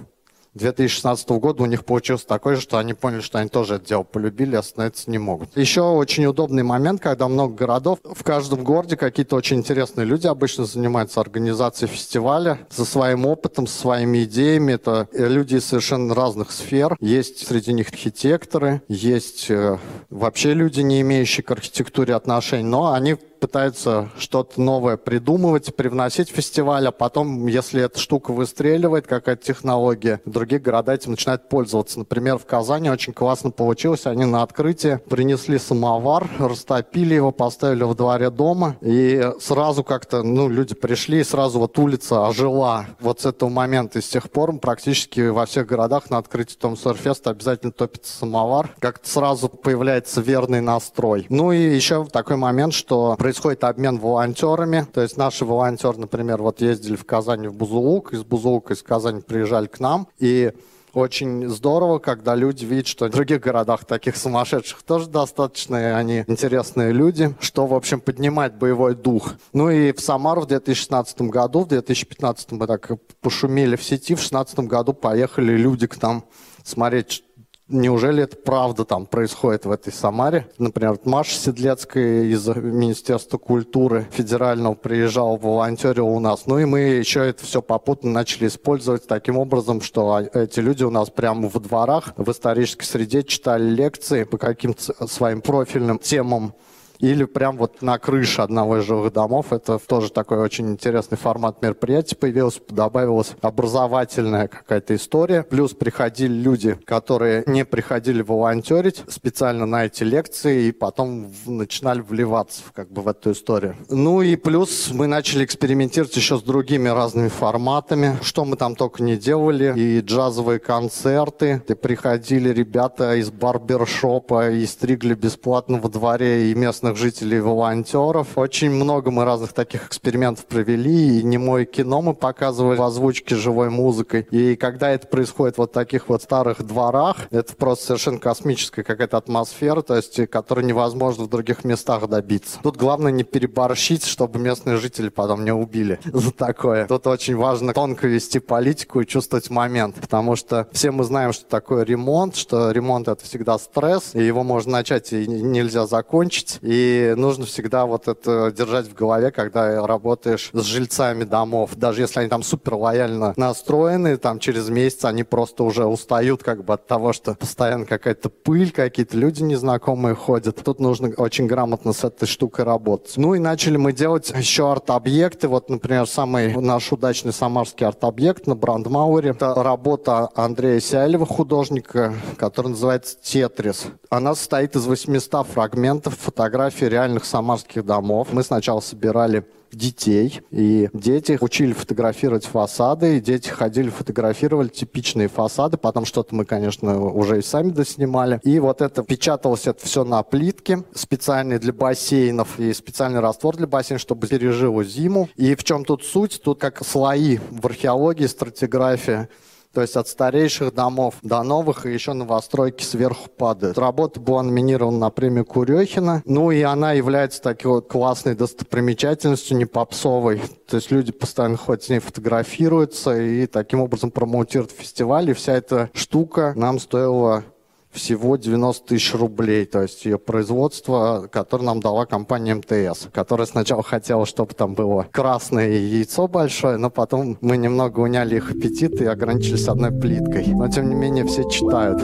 2016 0.55 1.29
года 1.31 1.63
у 1.63 1.67
них 1.67 1.85
получился 1.85 2.27
такой 2.27 2.57
же, 2.57 2.61
что 2.61 2.79
они 2.79 2.95
поняли, 2.95 3.21
что 3.21 3.39
они 3.39 3.49
тоже 3.49 3.77
это 3.77 3.87
дело 3.87 4.03
полюбили, 4.03 4.57
остановиться 4.57 5.11
не 5.11 5.19
могут. 5.19 5.57
Еще 5.57 5.81
очень 5.81 6.27
удобный 6.27 6.63
момент, 6.63 7.01
когда 7.01 7.29
много 7.29 7.55
городов, 7.55 7.99
в 8.05 8.23
каждом 8.23 8.63
городе 8.63 8.97
какие-то 8.97 9.37
очень 9.37 9.59
интересные 9.59 10.05
люди 10.05 10.27
обычно 10.27 10.65
занимаются 10.65 11.21
организацией 11.21 11.91
фестиваля 11.91 12.59
со 12.71 12.85
своим 12.85 13.27
опытом, 13.27 13.67
со 13.67 13.79
своими 13.79 14.25
идеями. 14.25 14.73
Это 14.73 15.09
люди 15.13 15.57
из 15.57 15.65
совершенно 15.65 16.15
разных 16.15 16.53
сфер. 16.53 16.97
Есть 17.01 17.47
среди 17.47 17.73
них 17.73 17.89
архитекторы, 17.89 18.83
есть 18.89 19.51
э, 19.51 19.79
вообще 20.11 20.55
люди, 20.55 20.81
не 20.81 21.01
имеющие 21.01 21.43
к 21.43 21.51
архитектуре 21.51 22.15
отношений, 22.15 22.65
но 22.65 22.93
они 22.93 23.17
пытаются 23.43 24.09
что-то 24.17 24.61
новое 24.61 24.97
придумывать, 24.97 25.75
привносить 25.75 26.31
в 26.31 26.35
фестиваль, 26.35 26.87
а 26.87 26.93
потом, 26.93 27.49
если 27.49 27.83
эта 27.83 27.99
штука 27.99 28.33
выстреливает, 28.33 29.09
какая-то 29.09 29.45
технология, 29.45 30.21
другие 30.25 30.61
города 30.61 30.95
этим 30.95 31.11
начинают 31.11 31.49
пользоваться. 31.49 31.99
Например, 31.99 32.39
в 32.39 32.47
Казани 32.47 32.89
очень 32.89 33.13
классно 33.13 33.51
получилось. 33.51 34.07
Они 34.07 34.25
на 34.25 34.45
открытие 34.45 34.99
принесли 34.99 35.59
самовар, 35.59 36.31
растопили 36.39 37.15
его, 37.15 37.33
поставили 37.33 37.83
во 37.83 37.97
дворе 37.97 38.31
дома, 38.31 38.77
и 38.81 39.33
сразу 39.41 39.83
как-то, 39.83 40.23
ну, 40.23 40.49
люди 40.49 40.77
пришли, 40.77 41.19
и 41.19 41.25
сразу 41.25 41.59
вот 41.59 41.77
улица 41.81 42.29
ожила. 42.29 42.87
Вот 43.01 43.23
с 43.23 43.27
этого 43.27 43.51
момента 43.51 43.99
и 43.99 44.03
с 44.03 44.09
тех 44.09 44.31
пор 44.31 44.57
практически 44.59 45.31
во 45.31 45.47
всех 45.47 45.67
городах 45.67 46.11
на 46.11 46.19
открытии 46.19 46.55
Том 46.55 46.77
Сорфеста 46.77 47.31
обязательно 47.31 47.73
топится 47.73 48.19
самовар. 48.19 48.73
Как-то 48.79 49.09
сразу 49.09 49.49
появляется 49.49 50.21
верный 50.21 50.61
настрой. 50.61 51.27
Ну 51.29 51.51
и 51.51 51.75
еще 51.75 52.05
такой 52.05 52.37
момент, 52.37 52.73
что 52.73 53.17
происходит 53.17 53.32
обмен 53.65 53.99
волонтерами. 53.99 54.87
То 54.93 55.01
есть 55.01 55.17
наши 55.17 55.45
волонтеры, 55.45 55.99
например, 55.99 56.43
вот 56.43 56.61
ездили 56.61 56.97
в 56.97 57.05
Казань 57.05 57.49
в 57.49 57.55
Бузулук, 57.55 58.13
из 58.13 58.25
Бузулука, 58.25 58.75
из 58.75 58.83
Казани 58.83 59.21
приезжали 59.21 59.67
к 59.67 59.81
нам, 59.81 60.09
и 60.19 60.53
очень 60.95 61.49
здорово, 61.49 61.99
когда 61.99 62.35
люди 62.35 62.65
видят, 62.65 62.87
что 62.87 63.07
в 63.07 63.11
других 63.11 63.41
городах 63.41 63.85
таких 63.85 64.17
сумасшедших 64.17 64.83
тоже 64.83 65.09
достаточно, 65.09 65.77
и 65.77 65.85
они 65.85 66.25
интересные 66.27 66.93
люди, 66.93 67.35
что, 67.41 67.67
в 67.67 67.75
общем, 67.75 68.01
поднимает 68.01 68.57
боевой 68.57 68.95
дух. 68.95 69.35
Ну 69.53 69.71
и 69.71 69.93
в 69.93 70.01
Самару 70.01 70.43
в 70.43 70.47
2016 70.47 71.23
году, 71.23 71.61
в 71.61 71.69
2015 71.69 72.53
мы 72.53 72.67
так 72.67 72.91
пошумели 73.21 73.77
в 73.77 73.83
сети, 73.83 74.15
в 74.15 74.19
2016 74.19 74.59
году 74.61 74.93
поехали 74.93 75.57
люди 75.57 75.87
к 75.87 76.01
нам 76.03 76.25
смотреть, 76.63 77.25
неужели 77.73 78.23
это 78.23 78.37
правда 78.37 78.85
там 78.85 79.07
происходит 79.07 79.65
в 79.65 79.71
этой 79.71 79.93
Самаре? 79.93 80.47
Например, 80.59 80.99
Маша 81.05 81.35
Седлецкая 81.35 82.25
из 82.25 82.47
Министерства 82.47 83.39
культуры 83.39 84.07
федерального 84.13 84.75
приезжала, 84.75 85.37
волонтерила 85.37 86.07
у 86.07 86.21
нас. 86.21 86.47
Ну 86.47 86.59
и 86.59 86.65
мы 86.65 86.81
еще 86.81 87.27
это 87.27 87.45
все 87.45 87.63
попутно 87.63 88.11
начали 88.11 88.47
использовать 88.47 89.07
таким 89.07 89.39
образом, 89.39 89.81
что 89.81 90.21
эти 90.35 90.61
люди 90.61 90.85
у 90.85 90.91
нас 90.91 91.11
прямо 91.11 91.49
во 91.49 91.61
дворах 91.61 92.13
в 92.17 92.31
исторической 92.31 92.85
среде 92.85 93.23
читали 93.23 93.69
лекции 93.69 94.25
по 94.25 94.39
каким-то 94.39 95.07
своим 95.09 95.41
профильным 95.41 95.99
темам 95.99 96.55
или 96.99 97.25
прям 97.25 97.57
вот 97.57 97.83
на 97.83 97.99
крыше 97.99 98.43
одного 98.43 98.79
из 98.79 98.85
жилых 98.85 99.13
домов. 99.13 99.53
Это 99.53 99.79
тоже 99.79 100.11
такой 100.11 100.39
очень 100.39 100.71
интересный 100.71 101.19
формат 101.19 101.63
мероприятия 101.63 102.17
появился, 102.17 102.61
добавилась 102.69 103.33
образовательная 103.41 104.49
какая-то 104.49 104.95
история. 104.95 105.43
Плюс 105.43 105.73
приходили 105.73 106.33
люди, 106.33 106.79
которые 106.85 107.45
не 107.47 107.65
приходили 107.65 108.23
волонтерить 108.23 109.03
специально 109.09 109.67
на 109.67 109.87
эти 109.87 110.05
лекции 110.05 110.65
и 110.65 110.73
потом 110.73 111.33
начинали 111.47 112.01
вливаться 112.01 112.63
как 112.75 112.91
бы 112.91 113.03
в 113.03 113.09
эту 113.09 113.33
историю. 113.33 113.77
Ну 113.89 114.23
и 114.23 114.37
плюс 114.37 114.91
мы 114.93 115.07
начали 115.07 115.45
экспериментировать 115.45 116.17
еще 116.17 116.39
с 116.39 116.43
другими 116.43 116.89
разными 116.89 117.29
форматами, 117.29 118.19
что 118.23 118.45
мы 118.45 118.57
там 118.57 118.77
только 118.77 119.03
не 119.03 119.17
делали. 119.17 119.73
И 119.77 120.01
джазовые 120.01 120.59
концерты, 120.59 121.63
и 121.69 121.75
приходили 121.75 122.51
ребята 122.51 123.15
из 123.17 123.31
барбершопа 123.31 124.51
и 124.51 124.67
стригли 124.67 125.15
бесплатно 125.15 125.79
во 125.79 125.89
дворе 125.89 126.51
и 126.51 126.55
местных 126.55 126.92
местных 126.93 126.97
жителей, 126.97 127.41
волонтеров. 127.41 128.37
Очень 128.37 128.71
много 128.71 129.11
мы 129.11 129.25
разных 129.25 129.53
таких 129.53 129.87
экспериментов 129.87 130.47
провели, 130.47 131.19
и 131.19 131.23
не 131.23 131.39
мое 131.39 131.65
кино 131.65 132.03
мы 132.03 132.15
показывали 132.15 132.77
в 132.77 132.83
озвучке 132.83 133.37
живой 133.37 133.71
музыкой. 133.71 134.27
И 134.31 134.57
когда 134.57 134.91
это 134.91 135.07
происходит 135.07 135.59
вот 135.59 135.71
в 135.71 135.73
таких 135.73 136.09
вот 136.09 136.23
старых 136.23 136.63
дворах, 136.63 137.17
это 137.31 137.55
просто 137.55 137.87
совершенно 137.87 138.19
космическая 138.19 138.83
какая-то 138.83 139.17
атмосфера, 139.17 139.83
то 139.83 139.97
есть, 139.97 140.29
которую 140.29 140.67
невозможно 140.67 141.25
в 141.25 141.29
других 141.29 141.65
местах 141.65 142.09
добиться. 142.09 142.59
Тут 142.63 142.77
главное 142.77 143.13
не 143.13 143.25
переборщить, 143.25 144.05
чтобы 144.05 144.39
местные 144.39 144.77
жители 144.77 145.09
потом 145.09 145.45
не 145.45 145.53
убили 145.53 145.99
за 146.05 146.33
такое. 146.33 146.87
Тут 146.87 147.07
очень 147.07 147.37
важно 147.37 147.73
тонко 147.73 148.07
вести 148.07 148.39
политику 148.39 149.01
и 149.01 149.07
чувствовать 149.07 149.51
момент, 149.51 149.97
потому 150.01 150.37
что 150.37 150.69
все 150.73 150.91
мы 150.91 151.05
знаем, 151.05 151.33
что 151.33 151.47
такое 151.47 151.85
ремонт, 151.85 152.37
что 152.37 152.71
ремонт 152.71 153.09
это 153.09 153.25
всегда 153.25 153.59
стресс, 153.59 154.15
и 154.15 154.25
его 154.25 154.43
можно 154.43 154.73
начать 154.73 155.13
и 155.13 155.27
нельзя 155.27 155.87
закончить. 155.87 156.59
И 156.73 157.13
нужно 157.17 157.45
всегда 157.45 157.85
вот 157.85 158.09
это 158.09 158.51
держать 158.51 158.87
в 158.87 158.95
голове, 158.95 159.31
когда 159.31 159.87
работаешь 159.87 160.49
с 160.55 160.65
жильцами 160.65 161.25
домов. 161.25 161.73
Даже 161.77 162.01
если 162.01 162.21
они 162.21 162.31
там 162.31 162.43
супер 162.43 162.75
лояльно 162.75 163.35
настроены, 163.37 164.17
там 164.17 164.39
через 164.39 164.71
месяц 164.71 165.05
они 165.05 165.23
просто 165.23 165.65
уже 165.65 165.85
устают 165.85 166.43
как 166.43 166.65
бы 166.65 166.73
от 166.73 166.87
того, 166.87 167.13
что 167.13 167.35
постоянно 167.35 167.85
какая-то 167.85 168.31
пыль, 168.31 168.73
какие-то 168.73 169.19
люди 169.19 169.43
незнакомые 169.43 170.15
ходят. 170.15 170.65
Тут 170.65 170.81
нужно 170.81 171.11
очень 171.19 171.47
грамотно 171.47 171.93
с 171.93 172.05
этой 172.05 172.27
штукой 172.27 172.65
работать. 172.65 173.19
Ну 173.19 173.35
и 173.35 173.39
начали 173.39 173.77
мы 173.77 173.93
делать 173.93 174.33
еще 174.35 174.73
арт-объекты. 174.73 175.49
Вот, 175.49 175.69
например, 175.69 176.07
самый 176.07 176.57
наш 176.57 176.91
удачный 176.91 177.35
самарский 177.35 177.87
арт-объект 177.87 178.47
на 178.47 178.55
Брандмауэре. 178.55 179.31
Это 179.33 179.63
работа 179.63 180.31
Андрея 180.35 180.81
Сяйлева, 180.81 181.27
художника, 181.27 182.15
который 182.39 182.69
называется 182.69 183.19
«Тетрис». 183.23 183.89
Она 184.09 184.35
состоит 184.35 184.75
из 184.77 184.87
800 184.87 185.47
фрагментов 185.47 186.17
фотографий 186.19 186.62
фотографии 186.63 186.85
реальных 186.85 187.25
самарских 187.25 187.85
домов. 187.85 188.29
Мы 188.31 188.45
сначала 188.45 188.79
собирали 188.79 189.45
детей, 189.73 190.43
и 190.51 190.89
дети 190.93 191.39
учили 191.41 191.73
фотографировать 191.73 192.45
фасады, 192.45 193.17
и 193.17 193.21
дети 193.21 193.49
ходили, 193.49 193.89
фотографировали 193.89 194.69
типичные 194.69 195.29
фасады, 195.29 195.77
потом 195.77 196.05
что-то 196.05 196.35
мы, 196.35 196.45
конечно, 196.45 197.01
уже 197.01 197.39
и 197.39 197.43
сами 197.43 197.71
доснимали. 197.71 198.39
И 198.45 198.61
вот 198.61 198.81
это 198.81 199.03
печаталось 199.03 199.67
это 199.67 199.85
все 199.85 200.05
на 200.05 200.23
плитке, 200.23 200.85
специальный 200.95 201.59
для 201.59 201.73
бассейнов 201.73 202.61
и 202.61 202.73
специальный 202.73 203.21
раствор 203.21 203.57
для 203.57 203.67
бассейнов, 203.67 204.03
чтобы 204.03 204.29
пережило 204.29 204.85
зиму. 204.85 205.29
И 205.37 205.57
в 205.57 205.65
чем 205.65 205.85
тут 205.85 206.05
суть? 206.05 206.41
Тут 206.45 206.61
как 206.61 206.87
слои 206.87 207.39
в 207.51 207.67
археологии, 207.67 208.27
стратиграфии 208.27 209.27
то 209.73 209.81
есть 209.81 209.97
от 209.97 210.09
старейших 210.09 210.75
домов 210.75 211.15
до 211.23 211.43
новых, 211.43 211.87
и 211.87 211.93
еще 211.93 212.13
новостройки 212.13 212.85
сверху 212.85 213.29
падают. 213.29 213.79
Работа 213.79 214.21
была 214.21 214.43
номинирована 214.43 214.99
на 214.99 215.11
премию 215.11 215.45
Курехина. 215.45 216.23
Ну 216.25 216.51
и 216.51 216.63
она 216.63 216.93
является 216.93 217.41
такой 217.43 217.73
вот 217.73 217.89
классной 217.89 218.35
достопримечательностью, 218.35 219.57
не 219.57 219.65
попсовой. 219.65 220.43
То 220.69 220.77
есть 220.77 220.91
люди 220.91 221.13
постоянно 221.13 221.57
ходят 221.57 221.85
с 221.85 221.89
ней 221.89 221.99
фотографируются 221.99 223.19
и 223.19 223.47
таким 223.47 223.81
образом 223.81 224.11
промоутируют 224.11 224.73
фестиваль. 224.73 225.31
И 225.31 225.35
вся 225.35 225.55
эта 225.55 225.91
штука 225.95 226.53
нам 226.57 226.79
стоила 226.79 227.45
всего 227.93 228.37
90 228.37 228.87
тысяч 228.87 229.15
рублей, 229.15 229.67
то 229.67 229.83
есть 229.83 230.05
ее 230.05 230.19
производство, 230.19 231.29
которое 231.31 231.65
нам 231.65 231.81
дала 231.81 232.07
компания 232.07 232.55
МТС, 232.55 233.09
которая 233.13 233.47
сначала 233.47 233.83
хотела, 233.83 234.27
чтобы 234.27 234.55
там 234.55 234.75
было 234.75 235.07
красное 235.11 235.69
яйцо 235.71 236.27
большое, 236.27 236.79
но 236.79 236.91
потом 236.91 237.37
мы 237.41 237.57
немного 237.57 238.01
уняли 238.01 238.37
их 238.37 238.51
аппетит 238.51 239.01
и 239.01 239.05
ограничились 239.05 239.69
одной 239.69 239.91
плиткой. 239.91 240.47
Но 240.49 240.69
тем 240.69 240.89
не 240.89 240.95
менее 240.95 241.27
все 241.27 241.49
читают. 241.49 242.03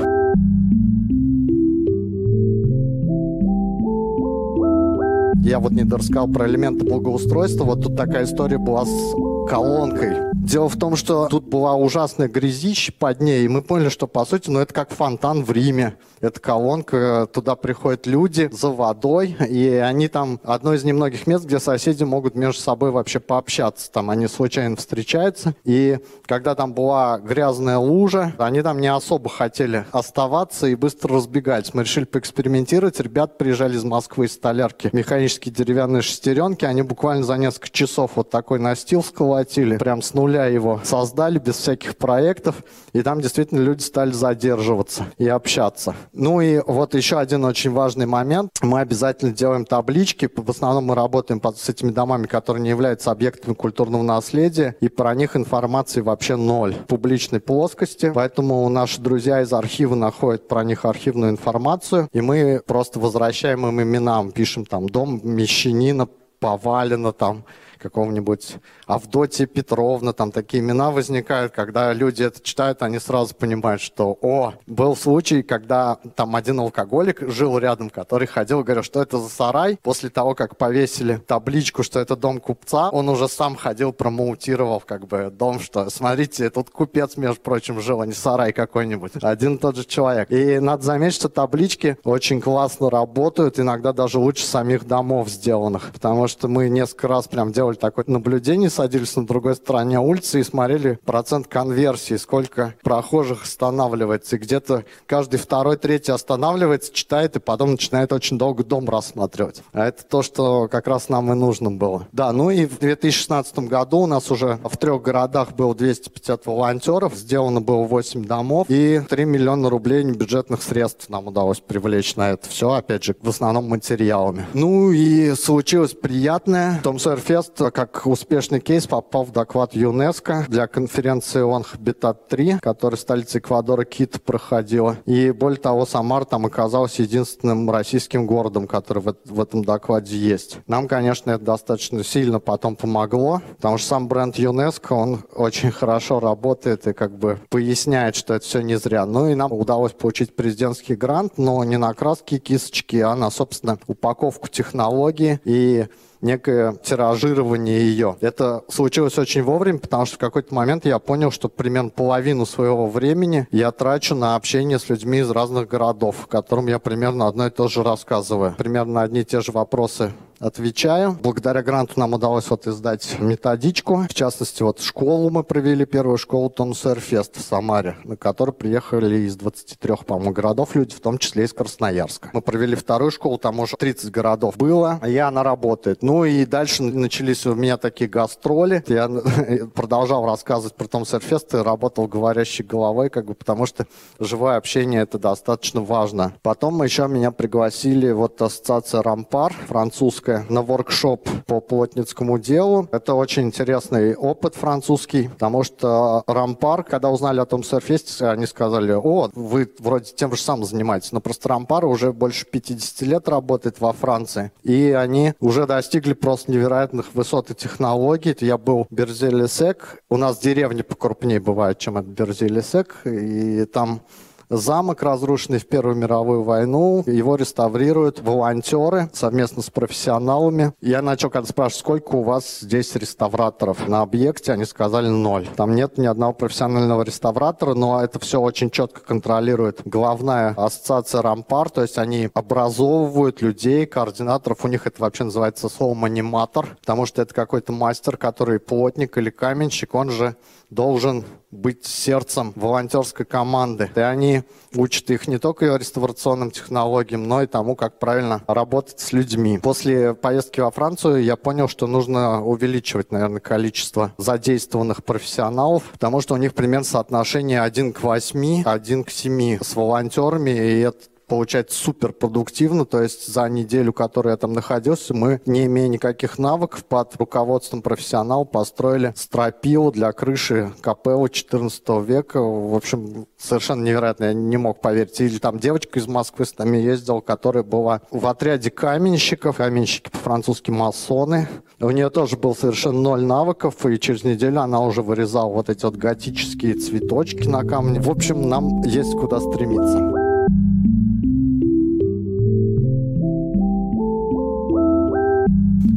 Я 5.48 5.61
вот 5.61 5.72
не 5.72 5.82
рассказал 5.82 6.28
про 6.28 6.46
элементы 6.46 6.84
благоустройства. 6.84 7.64
Вот 7.64 7.82
тут 7.82 7.96
такая 7.96 8.24
история 8.24 8.58
была 8.58 8.84
с 8.84 9.14
колонкой. 9.48 10.28
Дело 10.34 10.68
в 10.68 10.78
том, 10.78 10.94
что 10.94 11.26
тут 11.28 11.44
была 11.44 11.74
ужасная 11.74 12.28
грязища 12.28 12.92
под 12.92 13.20
ней, 13.20 13.44
и 13.44 13.48
мы 13.48 13.62
поняли, 13.62 13.88
что, 13.88 14.06
по 14.06 14.24
сути, 14.24 14.50
ну, 14.50 14.61
это 14.61 14.72
как 14.72 14.90
фонтан 14.90 15.44
в 15.44 15.50
Риме. 15.50 15.96
Это 16.20 16.40
колонка, 16.40 17.28
туда 17.32 17.54
приходят 17.54 18.06
люди 18.06 18.48
за 18.52 18.68
водой, 18.68 19.37
и 19.48 19.68
они 19.68 20.08
там 20.08 20.40
одно 20.44 20.74
из 20.74 20.84
немногих 20.84 21.26
мест, 21.26 21.44
где 21.44 21.58
соседи 21.58 22.02
могут 22.02 22.34
между 22.34 22.61
собой 22.61 22.90
вообще 22.90 23.20
пообщаться. 23.20 23.90
Там 23.92 24.11
они 24.11 24.26
случайно 24.26 24.76
встречаются, 24.76 25.54
и 25.64 25.98
когда 26.26 26.54
там 26.54 26.72
была 26.72 27.18
грязная 27.18 27.78
лужа, 27.78 28.34
они 28.38 28.62
там 28.62 28.80
не 28.80 28.88
особо 28.88 29.28
хотели 29.28 29.87
оставаться 29.92 30.66
и 30.66 30.74
быстро 30.74 31.14
разбегались. 31.14 31.74
Мы 31.74 31.82
решили 31.82 32.04
поэкспериментировать. 32.04 33.00
Ребят 33.00 33.38
приезжали 33.38 33.76
из 33.76 33.84
Москвы, 33.84 34.26
из 34.26 34.32
столярки. 34.32 34.90
Механические 35.38 35.55
деревянные 35.55 36.03
шестеренки, 36.03 36.64
они 36.64 36.83
буквально 36.83 37.22
за 37.22 37.37
несколько 37.37 37.70
часов 37.70 38.12
вот 38.16 38.29
такой 38.29 38.59
настил 38.59 39.05
сколотили, 39.05 39.77
прям 39.77 40.03
с 40.03 40.12
нуля 40.12 40.46
его 40.46 40.81
создали 40.83 41.38
без 41.38 41.57
всяких 41.57 41.96
проектов, 41.96 42.57
и 42.92 43.03
там 43.03 43.20
действительно 43.20 43.61
люди 43.61 43.83
стали 43.83 44.11
задерживаться 44.11 45.07
и 45.16 45.29
общаться. 45.29 45.94
Ну 46.12 46.40
и 46.40 46.61
вот 46.66 46.94
еще 46.94 47.20
один 47.20 47.44
очень 47.44 47.70
важный 47.70 48.07
момент. 48.07 48.51
Мы 48.62 48.81
обязательно 48.81 49.33
делаем 49.33 49.64
таблички. 49.64 50.29
В 50.35 50.51
основном 50.51 50.87
мы 50.87 50.96
работаем 50.96 51.40
с 51.55 51.68
этими 51.68 51.90
домами, 51.90 52.27
которые 52.27 52.62
не 52.62 52.70
являются 52.70 53.12
объектами 53.12 53.55
культурного 53.55 54.03
наследия, 54.03 54.74
и 54.81 54.88
про 54.88 55.14
них 55.14 55.37
информации 55.37 56.01
вообще 56.01 56.35
ноль 56.35 56.74
в 56.74 56.87
публичной 56.87 57.38
плоскости. 57.38 58.11
Поэтому 58.12 58.68
наши 58.68 59.01
друзья 59.01 59.42
из 59.42 59.53
архива 59.53 59.94
находят 59.94 60.48
про 60.48 60.64
них 60.64 60.85
архивную 60.85 61.31
информацию, 61.31 62.09
и 62.12 62.20
мы 62.20 62.61
просто 62.66 62.98
возвращаем 62.98 63.66
им 63.66 63.81
именам, 63.81 64.33
пишем 64.33 64.66
там 64.66 64.88
«Дом 64.88 65.20
Мещанина 65.29 66.09
Повалина», 66.41 67.12
там 67.12 67.45
какого-нибудь 67.79 68.57
Авдотья 68.87 69.47
Петровна, 69.47 70.12
там 70.12 70.33
такие 70.33 70.62
имена 70.62 70.91
возникают, 70.91 71.53
когда 71.53 71.93
люди 71.93 72.23
это 72.23 72.43
читают, 72.43 72.83
они 72.83 72.99
сразу 72.99 73.35
понимают, 73.35 73.81
что, 73.81 74.19
о, 74.21 74.55
был 74.67 74.97
случай, 74.97 75.43
когда 75.43 75.99
там 76.17 76.37
один 76.37 76.61
алкоголик 76.61 77.23
жил 77.29 77.59
рядом, 77.59 77.91
который 77.91 78.27
ходил, 78.27 78.62
говорил, 78.62 78.83
что 78.83 79.03
это 79.03 79.19
за 79.19 79.29
сарай. 79.29 79.79
После 79.83 80.11
того, 80.11 80.35
как 80.35 80.57
повесили 80.57 81.17
табличку, 81.17 81.83
что 81.83 82.01
это 82.01 82.17
дом 82.17 82.41
купца, 82.41 82.91
он 82.91 83.09
уже 83.09 83.29
сам 83.29 83.57
ходил, 83.57 83.93
промоутировал 83.93 84.81
как 84.81 85.07
бы 85.07 85.31
дом, 85.31 85.61
что, 85.61 85.91
смотрите, 85.91 86.51
тут 86.51 86.71
купец, 86.71 87.17
между 87.17 87.41
прочим, 87.41 87.81
жил, 87.81 88.01
а 88.01 88.07
не 88.07 88.12
сарай 88.12 88.53
какой-нибудь. 88.53 89.12
Один 89.23 89.55
и 89.57 89.59
тот 89.59 89.77
же 89.77 89.85
человек. 89.85 90.31
И 90.31 90.59
надо 90.59 90.83
заметить, 90.83 91.17
что 91.17 91.29
таблички 91.29 91.97
очень 92.05 92.41
классно 92.41 92.91
работают, 92.91 93.59
иногда 93.59 93.93
даже 93.93 94.19
лучше 94.19 94.45
самих 94.45 94.87
домов 94.87 95.29
сделанных, 95.29 95.93
потому 95.93 96.29
что 96.29 96.49
мы 96.49 96.69
несколько 96.69 97.09
раз 97.09 97.29
прям 97.29 97.53
делали 97.53 97.67
такое 97.76 98.04
наблюдение 98.09 98.70
садились 98.70 99.16
на 99.16 99.26
другой 99.26 99.54
стороне 99.54 100.00
улицы 100.00 100.40
и 100.40 100.44
смотрели 100.44 100.98
процент 101.04 101.46
конверсии, 101.46 102.14
сколько 102.14 102.74
прохожих 102.83 103.44
останавливается. 103.44 104.37
И 104.37 104.38
где-то 104.38 104.85
каждый 105.07 105.38
второй, 105.38 105.76
третий 105.76 106.12
останавливается, 106.12 106.92
читает 106.92 107.37
и 107.37 107.40
потом 107.40 107.72
начинает 107.72 108.12
очень 108.12 108.38
долго 108.38 108.64
дом 108.64 108.88
рассматривать. 108.88 109.62
А 109.72 109.87
это 109.87 110.04
то, 110.04 110.22
что 110.22 110.68
как 110.68 110.88
раз 110.88 111.09
нам 111.09 111.33
и 111.33 111.35
нужно 111.35 111.70
было. 111.70 112.07
Да, 112.12 112.33
ну 112.33 112.50
и 112.50 112.66
в 112.66 112.78
2016 112.78 113.59
году 113.61 113.98
у 114.00 114.07
нас 114.07 114.31
уже 114.31 114.59
в 114.64 114.76
трех 114.76 115.02
городах 115.02 115.52
было 115.52 115.74
250 115.74 116.46
волонтеров, 116.46 117.14
сделано 117.14 117.61
было 117.61 117.85
8 117.85 118.24
домов 118.24 118.66
и 118.68 119.00
3 119.09 119.24
миллиона 119.24 119.70
рублей 119.70 120.04
бюджетных 120.04 120.62
средств 120.62 121.09
нам 121.09 121.26
удалось 121.26 121.61
привлечь 121.61 122.16
на 122.16 122.31
это 122.31 122.48
все, 122.48 122.72
опять 122.72 123.04
же, 123.04 123.16
в 123.20 123.28
основном 123.28 123.68
материалами. 123.68 124.46
Ну 124.54 124.90
и 124.90 125.35
случилось 125.35 125.92
приятное. 125.92 126.81
Том 126.83 126.98
Сойер 126.98 127.20
Фест, 127.20 127.58
как 127.59 128.07
успешный 128.07 128.61
кейс 128.61 128.87
попал 128.87 129.25
в 129.25 129.33
доклад 129.33 129.75
ЮНЕСКО 129.75 130.47
для 130.49 130.66
конференции 130.66 131.40
ООН 131.40 131.64
«Хабитат-3», 131.64 132.61
которая 132.61 132.97
в 132.97 133.01
столице 133.01 133.38
Эквадора 133.38 133.85
Кит 133.85 134.23
проходила. 134.23 134.97
И 135.07 135.31
более 135.31 135.61
того, 135.61 135.85
Самар 135.87 136.25
там 136.25 136.47
оказался 136.47 137.03
единственным 137.03 137.71
российским 137.71 138.27
городом, 138.27 138.66
который 138.66 139.03
в, 139.03 139.14
в 139.25 139.40
этом 139.40 139.64
докладе 139.64 140.16
есть. 140.16 140.59
Нам, 140.66 140.88
конечно, 140.88 141.33
это 141.33 141.44
достаточно 141.44 142.05
сильно 142.05 142.40
потом 142.40 142.77
помогло, 142.77 143.42
потому 143.57 143.79
что 143.79 143.88
сам 143.88 144.09
бренд 144.09 144.37
ЮНЕСКО, 144.37 144.92
он 144.92 145.25
очень 145.35 145.71
хорошо 145.71 146.21
работает 146.21 146.87
и 146.87 146.92
как 146.92 147.18
бы 147.18 147.38
поясняет, 147.51 148.16
что 148.16 148.35
это 148.35 148.44
все 148.44 148.61
не 148.61 148.79
зря. 148.79 149.05
Ну 149.07 149.29
и 149.29 149.35
нам 149.35 149.53
удалось 149.53 149.92
получить 149.92 150.37
президентский 150.37 150.94
грант, 150.94 151.38
но 151.38 151.62
не 151.64 151.77
на 151.77 151.92
краски 151.94 152.38
кисточки, 152.38 152.97
а 152.97 153.14
на, 153.14 153.31
собственно, 153.31 153.79
упаковку 153.87 154.49
технологии 154.49 155.40
и 155.44 155.87
некое 156.20 156.74
тиражирование 156.83 157.81
ее. 157.81 158.16
Это 158.20 158.62
случилось 158.68 159.18
очень 159.18 159.42
вовремя, 159.42 159.78
потому 159.78 160.07
что 160.07 160.16
в 160.16 160.18
какой-то 160.18 160.54
момент 160.54 160.85
я 160.85 160.98
понял, 160.98 161.31
что 161.31 161.48
примерно 161.48 161.90
половину 161.90 162.46
своего 162.46 162.88
времени 162.88 163.46
я 163.50 163.70
трачу 163.72 164.14
на 164.14 164.37
общение 164.37 164.78
с 164.78 164.88
людьми 164.88 165.18
из 165.18 165.31
разных 165.31 165.68
городов, 165.68 166.26
которым 166.28 166.66
я 166.66 166.78
примерно 166.78 167.26
одно 167.26 167.46
и 167.46 167.50
то 167.50 167.68
же 167.68 167.83
рассказываю. 167.83 168.54
Примерно 168.57 169.02
одни 169.02 169.20
и 169.20 169.24
те 169.24 169.40
же 169.40 169.52
вопросы 169.52 170.12
отвечаю. 170.40 171.18
Благодаря 171.22 171.62
гранту 171.62 171.94
нам 171.96 172.14
удалось 172.14 172.48
вот 172.51 172.66
издать 172.66 173.16
методичку. 173.18 174.07
В 174.09 174.14
частности, 174.14 174.62
вот 174.62 174.81
школу 174.81 175.31
мы 175.31 175.42
провели, 175.42 175.85
первую 175.85 176.18
школу 176.18 176.51
Тонусерфест 176.51 177.37
в 177.37 177.40
Самаре, 177.40 177.96
на 178.05 178.16
которой 178.16 178.53
приехали 178.53 179.20
из 179.20 179.37
23, 179.37 179.94
по-моему, 180.07 180.33
городов 180.33 180.74
люди, 180.74 180.94
в 180.94 181.01
том 181.01 181.18
числе 181.18 181.44
из 181.44 181.53
Красноярска. 181.53 182.31
Мы 182.33 182.42
провели 182.42 182.77
вторую 182.77 183.11
школу, 183.11 183.38
там 183.38 183.61
уже 183.61 183.77
30 183.77 184.11
городов 184.11 184.57
было, 184.57 185.01
и 185.07 185.16
она 185.16 185.42
работает. 185.42 186.03
Ну 186.03 186.24
и 186.24 186.44
дальше 186.44 186.83
начались 186.83 187.46
у 187.46 187.55
меня 187.55 187.77
такие 187.77 188.09
гастроли. 188.09 188.85
Я 188.87 189.09
продолжал 189.74 190.24
рассказывать 190.27 190.74
про 190.74 190.87
Тонусерфест 190.87 191.55
и 191.55 191.59
работал 191.59 192.07
говорящей 192.07 192.64
головой, 192.64 193.11
как 193.11 193.27
бы, 193.27 193.35
потому 193.35 193.66
что 193.66 193.87
живое 194.18 194.57
общение 194.57 195.03
это 195.03 195.18
достаточно 195.18 195.81
важно. 195.81 196.33
Потом 196.42 196.83
еще 196.83 197.09
меня 197.09 197.31
пригласили 197.31 198.11
вот 198.12 198.40
ассоциация 198.40 199.03
Рампар, 199.03 199.53
французская, 199.66 200.28
Плотницкая 200.29 200.45
на 200.49 200.62
воркшоп 200.62 201.29
по 201.47 201.61
плотницкому 201.61 202.38
делу. 202.38 202.88
Это 202.93 203.14
очень 203.14 203.45
интересный 203.45 204.14
опыт 204.14 204.55
французский, 204.55 205.29
потому 205.29 205.64
что 205.64 206.23
Рампар, 206.27 206.85
когда 206.85 207.11
узнали 207.11 207.41
о 207.41 207.47
том 207.47 207.64
серфесте, 207.64 208.27
они 208.27 208.47
сказали, 208.47 208.93
о, 208.93 209.31
вы 209.35 209.71
вроде 209.79 210.12
тем 210.12 210.35
же 210.35 210.41
самым 210.41 210.64
занимаетесь, 210.64 211.12
но 211.12 211.21
просто 211.21 211.49
Рампар 211.49 211.87
уже 211.87 212.12
больше 212.12 212.47
50 212.47 213.03
лет 213.09 213.29
работает 213.29 213.81
во 213.81 213.93
Франции, 213.93 214.53
и 214.62 214.91
они 214.91 215.33
уже 215.41 215.67
достигли 215.67 216.12
просто 216.12 216.53
невероятных 216.53 217.14
высот 217.14 217.51
и 217.51 217.55
технологий. 217.55 218.37
Я 218.41 218.59
был 218.59 218.87
в 218.91 218.95
Берзелесек, 218.95 220.03
у 220.11 220.17
нас 220.17 220.38
деревни 220.38 220.83
покрупнее 220.83 221.41
бывают, 221.41 221.79
чем 221.79 221.97
это 221.97 222.09
Берзелесек, 222.09 223.07
и 223.07 223.64
там 223.64 224.03
Замок, 224.50 225.02
разрушенный 225.02 225.58
в 225.58 225.68
Первую 225.68 225.96
мировую 225.96 226.42
войну, 226.42 227.02
его 227.06 227.37
реставрируют 227.37 228.20
волонтеры 228.20 229.11
совместно 229.12 229.62
с 229.62 229.68
профессионалами. 229.68 230.72
Я 230.80 231.02
начал 231.02 231.28
когда 231.28 231.46
спрашивать, 231.46 231.80
сколько 231.80 232.14
у 232.14 232.22
вас 232.22 232.61
здесь 232.61 232.94
реставраторов? 232.94 233.87
На 233.88 234.00
объекте, 234.00 234.52
они 234.52 234.64
сказали 234.64 235.08
ноль. 235.08 235.46
Там 235.56 235.74
нет 235.74 235.98
ни 235.98 236.06
одного 236.06 236.32
профессионального 236.32 237.02
реставратора, 237.02 237.74
но 237.74 238.02
это 238.02 238.18
все 238.20 238.40
очень 238.40 238.70
четко 238.70 239.00
контролирует 239.00 239.82
главная 239.84 240.54
ассоциация 240.56 241.20
Рампар, 241.20 241.68
то 241.68 241.82
есть 241.82 241.98
они 241.98 242.30
образовывают 242.32 243.42
людей, 243.42 243.84
координаторов, 243.84 244.64
у 244.64 244.68
них 244.68 244.87
это 244.87 245.02
вообще 245.02 245.24
называется 245.24 245.68
словом 245.68 246.04
аниматор, 246.04 246.78
потому 246.80 247.04
что 247.04 247.20
это 247.20 247.34
какой-то 247.34 247.72
мастер, 247.72 248.16
который 248.16 248.61
плотник 248.61 249.18
или 249.18 249.28
каменщик, 249.28 249.94
он 249.94 250.11
же 250.11 250.37
должен 250.70 251.24
быть 251.50 251.87
сердцем 251.87 252.52
волонтерской 252.57 253.24
команды. 253.24 253.90
И 253.94 254.00
они 254.00 254.42
учат 254.74 255.11
их 255.11 255.28
не 255.28 255.38
только 255.38 255.76
реставрационным 255.76 256.50
технологиям, 256.50 257.26
но 257.26 257.42
и 257.42 257.46
тому, 257.46 257.74
как 257.74 257.98
правильно 257.98 258.42
работать 258.46 259.00
с 259.00 259.12
людьми. 259.12 259.59
После 259.59 260.14
поездки 260.14 260.61
во 260.61 260.70
Францию 260.70 261.24
я 261.24 261.37
понял, 261.37 261.68
что 261.68 261.87
нужно 261.87 262.44
увеличивать, 262.44 263.12
наверное, 263.12 263.40
количество 263.40 264.12
задействованных 264.18 265.04
профессионалов, 265.04 265.85
потому 265.92 266.20
что 266.20 266.35
у 266.35 266.37
них 266.37 266.54
примерно 266.54 266.85
соотношение 266.85 267.62
1 267.62 267.94
к 267.94 268.02
8, 268.02 268.62
1 268.64 269.04
к 269.04 269.11
7 269.11 269.59
с 269.62 269.74
волонтерами, 269.74 270.50
и 270.50 270.81
это 270.81 270.98
получать 271.29 271.71
супер 271.71 272.12
продуктивно, 272.12 272.85
то 272.85 273.03
есть 273.03 273.33
за 273.33 273.49
неделю, 273.49 273.93
которую 273.93 274.33
я 274.33 274.37
там 274.37 274.53
находился, 274.53 275.14
мы, 275.14 275.41
не 275.47 275.67
имея 275.67 275.88
никаких 275.88 276.38
навыков, 276.38 276.85
под 276.85 277.14
руководством 277.17 277.83
профессионала 277.83 278.45
построили 278.45 279.12
стропилу 279.17 279.93
для 279.93 280.12
крыши 280.12 280.73
капеллы 280.81 281.29
14 281.29 281.83
века. 282.07 282.41
В 282.41 282.75
общем, 282.75 283.27
совершенно 283.37 283.85
невероятно, 283.85 284.25
я 284.25 284.33
не 284.33 284.57
мог 284.57 284.81
поверить. 284.81 285.21
Или 285.21 285.38
там 285.38 285.59
девочка 285.59 285.99
из 285.99 286.07
Москвы 286.07 286.47
с 286.47 286.57
нами 286.59 286.79
ездила, 286.79 287.21
которая 287.21 287.62
была 287.62 288.01
в 288.11 288.27
отряде 288.27 288.71
каменщиков, 288.71 289.57
каменщики 289.57 290.11
по-французски 290.11 290.71
масоны. 290.71 291.49
У 291.81 291.91
нее 291.91 292.11
тоже 292.11 292.37
был 292.37 292.57
совершенно 292.57 293.01
ноль 293.01 293.23
навыков, 293.23 293.85
и 293.87 294.01
через 294.01 294.25
неделю 294.25 294.61
она 294.61 294.81
уже 294.81 295.03
вырезала 295.03 295.53
вот 295.53 295.69
эти 295.69 295.85
вот 295.85 295.97
готические 295.97 296.75
цветочки 296.75 297.47
на 297.47 297.64
камне. 297.64 298.01
В 298.01 298.11
общем, 298.11 298.49
нам 298.49 298.83
есть 298.83 299.12
куда 299.12 299.41
стремиться. 299.41 300.28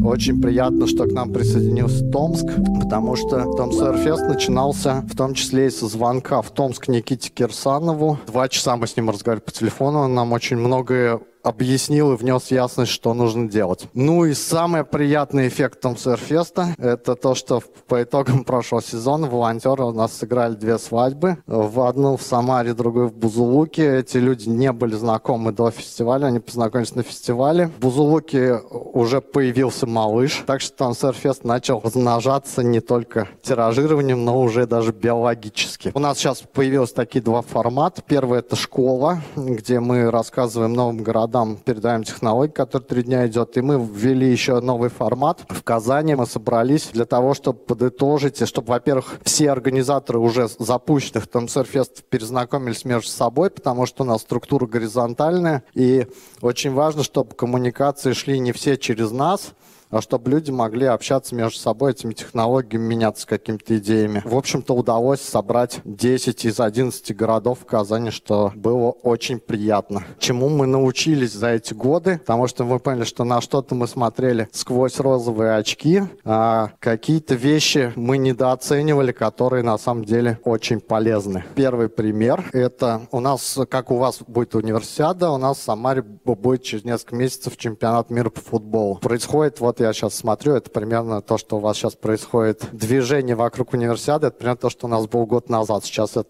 Очень 0.04 0.42
приятно, 0.42 0.88
что 0.88 1.06
к 1.06 1.12
нам 1.12 1.32
присоединился 1.32 2.04
Томск, 2.10 2.46
потому 2.82 3.16
что 3.16 3.44
Том 3.56 3.72
Сойерфест 3.72 4.28
начинался 4.28 5.06
в 5.08 5.16
том 5.16 5.34
числе 5.36 5.68
и 5.68 5.70
со 5.70 5.88
звонка 5.88 6.42
в 6.42 6.50
Томск 6.52 6.88
Никите 6.88 7.30
Кирсанову. 7.30 8.18
Два 8.26 8.50
часа 8.50 8.76
мы 8.76 8.88
с 8.88 8.98
ним 8.98 9.10
разговаривали 9.10 9.46
по 9.46 9.52
телефону, 9.52 10.00
он 10.00 10.16
нам 10.16 10.34
очень 10.34 10.58
многое 10.58 11.20
объяснил 11.44 12.14
и 12.14 12.16
внес 12.16 12.52
ясность, 12.52 12.92
что 12.92 13.14
нужно 13.14 13.50
делать. 13.50 13.88
Ну 13.94 14.26
и 14.26 14.34
самый 14.34 14.84
приятный 14.84 15.48
эффект 15.48 15.82
Том 15.82 15.98
Сойерфеста– 15.98 16.76
это 16.78 17.16
то, 17.16 17.36
что 17.36 17.62
по 17.88 18.04
итогам 18.04 18.44
прошлого 18.46 18.82
сезона 18.82 19.28
волонтеры 19.28 19.84
у 19.84 19.92
нас 19.92 20.14
сыграли 20.14 20.56
две 20.56 20.78
свадьбы. 20.78 21.38
В 21.48 21.88
одну 21.88 22.18
в 22.18 22.22
Самаре, 22.22 22.74
другую 22.74 23.10
в 23.10 23.14
Бузулуке. 23.14 23.98
Эти 24.00 24.18
люди 24.18 24.50
не 24.50 24.72
были 24.72 24.96
знакомы 24.96 25.52
до 25.52 25.72
фестиваля, 25.72 26.28
они 26.28 26.40
познакомились 26.40 26.96
на 26.96 27.04
фестивале. 27.04 27.68
В 27.68 27.80
Бузулуке 27.80 28.56
уже 28.94 29.22
появился 29.22 29.88
малыш, 29.88 30.44
так 30.46 30.62
что 30.62 30.76
Том 30.78 30.96
Сойерфест 30.96 31.44
начал 31.44 31.82
размножаться 31.84 32.64
не 32.64 32.80
только 32.80 33.28
тиражированием, 33.42 34.24
но 34.24 34.40
уже 34.42 34.66
даже 34.68 34.92
биологически. 34.92 35.92
У 35.94 36.00
нас 36.00 36.18
сейчас 36.18 36.42
появились 36.54 36.92
такие 36.92 37.22
два 37.22 37.42
формата. 37.42 38.02
Первый– 38.02 38.40
это 38.42 38.56
школа, 38.56 39.22
где 39.36 39.80
мы 39.80 40.12
рассказываем 40.12 40.74
новым 40.74 40.98
городам 40.98 41.31
городам 41.32 41.56
передаем 41.56 42.04
технологии, 42.04 42.52
которые 42.52 42.86
три 42.86 43.04
дня 43.04 43.26
идет. 43.26 43.56
И 43.56 43.62
мы 43.62 43.80
ввели 43.82 44.30
еще 44.30 44.60
новый 44.60 44.90
формат. 44.90 45.46
В 45.48 45.64
Казани 45.64 46.14
мы 46.16 46.26
собрались 46.26 46.90
для 46.92 47.06
того, 47.06 47.34
чтобы 47.34 47.60
подытожить, 47.60 48.42
и 48.42 48.46
чтобы, 48.46 48.68
во-первых, 48.68 49.20
все 49.24 49.52
организаторы 49.52 50.20
уже 50.20 50.50
запущенных 50.60 51.28
там 51.28 51.46
Surfest 51.46 52.04
перезнакомились 52.10 52.84
между 52.84 53.10
собой, 53.10 53.50
потому 53.50 53.86
что 53.86 54.04
у 54.04 54.08
нас 54.08 54.22
структура 54.22 54.68
горизонтальная. 54.68 55.64
И 55.74 56.08
очень 56.42 56.74
важно, 56.74 57.04
чтобы 57.04 57.34
коммуникации 57.34 58.12
шли 58.12 58.38
не 58.40 58.52
все 58.52 58.78
через 58.78 59.12
нас, 59.12 59.54
а 59.92 60.02
чтобы 60.02 60.32
люди 60.32 60.52
могли 60.52 60.86
общаться 60.86 61.36
между 61.36 61.60
собой 61.60 61.92
этими 61.92 62.14
технологиями, 62.14 62.86
меняться 62.86 63.28
какими-то 63.28 63.78
идеями. 63.78 64.22
В 64.26 64.36
общем-то, 64.36 64.74
удалось 64.74 65.22
собрать 65.22 65.82
10 65.84 66.46
из 66.46 66.60
11 66.60 67.16
городов 67.16 67.60
в 67.62 67.66
Казани, 67.66 68.10
что 68.10 68.52
было 68.56 68.92
очень 68.92 69.40
приятно. 69.40 70.04
Чему 70.20 70.50
мы 70.50 70.66
научились 70.66 71.34
за 71.34 71.50
эти 71.50 71.74
годы, 71.74 72.18
потому 72.20 72.48
что 72.48 72.64
мы 72.64 72.80
поняли, 72.80 73.04
что 73.04 73.24
на 73.24 73.42
что-то 73.42 73.76
мы 73.76 73.88
смотрели 73.88 74.48
сквозь 74.52 75.00
розовые 75.00 75.56
очки, 75.56 76.04
а 76.24 76.72
какие-то 76.80 77.36
вещи 77.36 77.92
мы 77.96 78.18
недооценивали, 78.18 79.12
которые 79.12 79.64
на 79.64 79.78
самом 79.78 80.06
деле 80.06 80.40
очень 80.44 80.80
полезны. 80.80 81.44
Первый 81.56 81.90
пример– 81.90 82.50
это 82.54 83.02
у 83.12 83.20
нас, 83.20 83.60
как 83.70 83.92
у 83.92 83.98
вас 83.98 84.20
будет 84.26 84.56
универсиада, 84.56 85.32
у 85.32 85.38
нас 85.38 85.58
в 85.58 85.64
Самаре 85.64 86.02
будет 86.02 86.64
через 86.64 86.86
несколько 86.86 87.16
месяцев 87.16 87.58
чемпионат 87.58 88.10
мира 88.10 88.30
по 88.30 88.40
футболу. 88.40 88.96
Происходит 88.96 89.60
вот 89.60 89.81
я 89.84 89.94
сейчас 89.94 90.16
смотрю, 90.16 90.56
это 90.56 90.70
примерно 90.70 91.22
то, 91.22 91.38
что 91.38 91.58
у 91.58 91.60
вас 91.60 91.78
сейчас 91.78 91.96
происходит. 91.96 92.64
Движение 92.72 93.36
вокруг 93.36 93.74
универсиады, 93.74 94.28
это 94.28 94.38
примерно 94.38 94.58
то, 94.58 94.70
что 94.70 94.88
у 94.88 94.90
нас 94.90 95.08
был 95.08 95.26
год 95.26 95.50
назад. 95.50 95.86
Сейчас 95.86 96.12
этот 96.12 96.28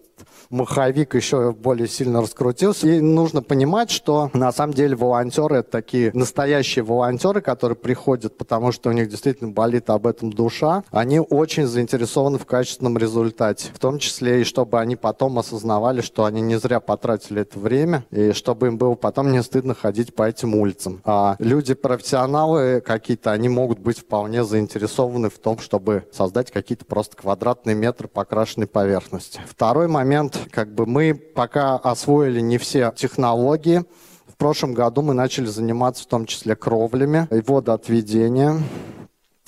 маховик 0.50 1.14
еще 1.14 1.52
более 1.52 1.88
сильно 1.88 2.20
раскрутился. 2.20 2.86
И 2.86 3.00
нужно 3.00 3.42
понимать, 3.42 3.90
что 3.90 4.30
на 4.34 4.52
самом 4.52 4.74
деле 4.74 4.94
волонтеры 4.94 5.56
это 5.56 5.70
такие 5.70 6.10
настоящие 6.14 6.84
волонтеры, 6.84 7.40
которые 7.40 7.76
приходят, 7.76 8.36
потому 8.36 8.72
что 8.72 8.90
у 8.90 8.92
них 8.92 9.08
действительно 9.08 9.50
болит 9.50 9.90
об 9.90 10.06
этом 10.06 10.32
душа. 10.32 10.84
Они 10.90 11.20
очень 11.20 11.66
заинтересованы 11.66 12.38
в 12.38 12.46
качественном 12.46 12.98
результате. 12.98 13.68
В 13.72 13.78
том 13.78 13.98
числе 13.98 14.42
и 14.42 14.44
чтобы 14.44 14.78
они 14.78 14.96
потом 14.96 15.38
осознавали, 15.38 16.00
что 16.00 16.24
они 16.24 16.40
не 16.40 16.58
зря 16.58 16.80
потратили 16.80 17.42
это 17.42 17.58
время, 17.58 18.04
и 18.10 18.32
чтобы 18.32 18.68
им 18.68 18.78
было 18.78 18.94
потом 18.94 19.32
не 19.32 19.42
стыдно 19.42 19.74
ходить 19.74 20.14
по 20.14 20.28
этим 20.28 20.54
улицам. 20.54 21.00
А 21.04 21.36
люди-профессионалы 21.38 22.80
какие-то, 22.80 23.32
они 23.32 23.41
могут 23.48 23.78
быть 23.78 23.98
вполне 23.98 24.44
заинтересованы 24.44 25.30
в 25.30 25.38
том, 25.38 25.58
чтобы 25.58 26.06
создать 26.12 26.50
какие-то 26.50 26.84
просто 26.84 27.16
квадратные 27.16 27.74
метры 27.74 28.08
покрашенной 28.08 28.66
поверхности. 28.66 29.40
Второй 29.46 29.88
момент, 29.88 30.38
как 30.50 30.74
бы 30.74 30.86
мы 30.86 31.14
пока 31.14 31.76
освоили 31.76 32.40
не 32.40 32.58
все 32.58 32.92
технологии, 32.96 33.84
в 34.26 34.36
прошлом 34.36 34.74
году 34.74 35.02
мы 35.02 35.14
начали 35.14 35.46
заниматься 35.46 36.04
в 36.04 36.06
том 36.06 36.26
числе 36.26 36.56
кровлями 36.56 37.28
и 37.30 37.40
водоотведением 37.40 38.64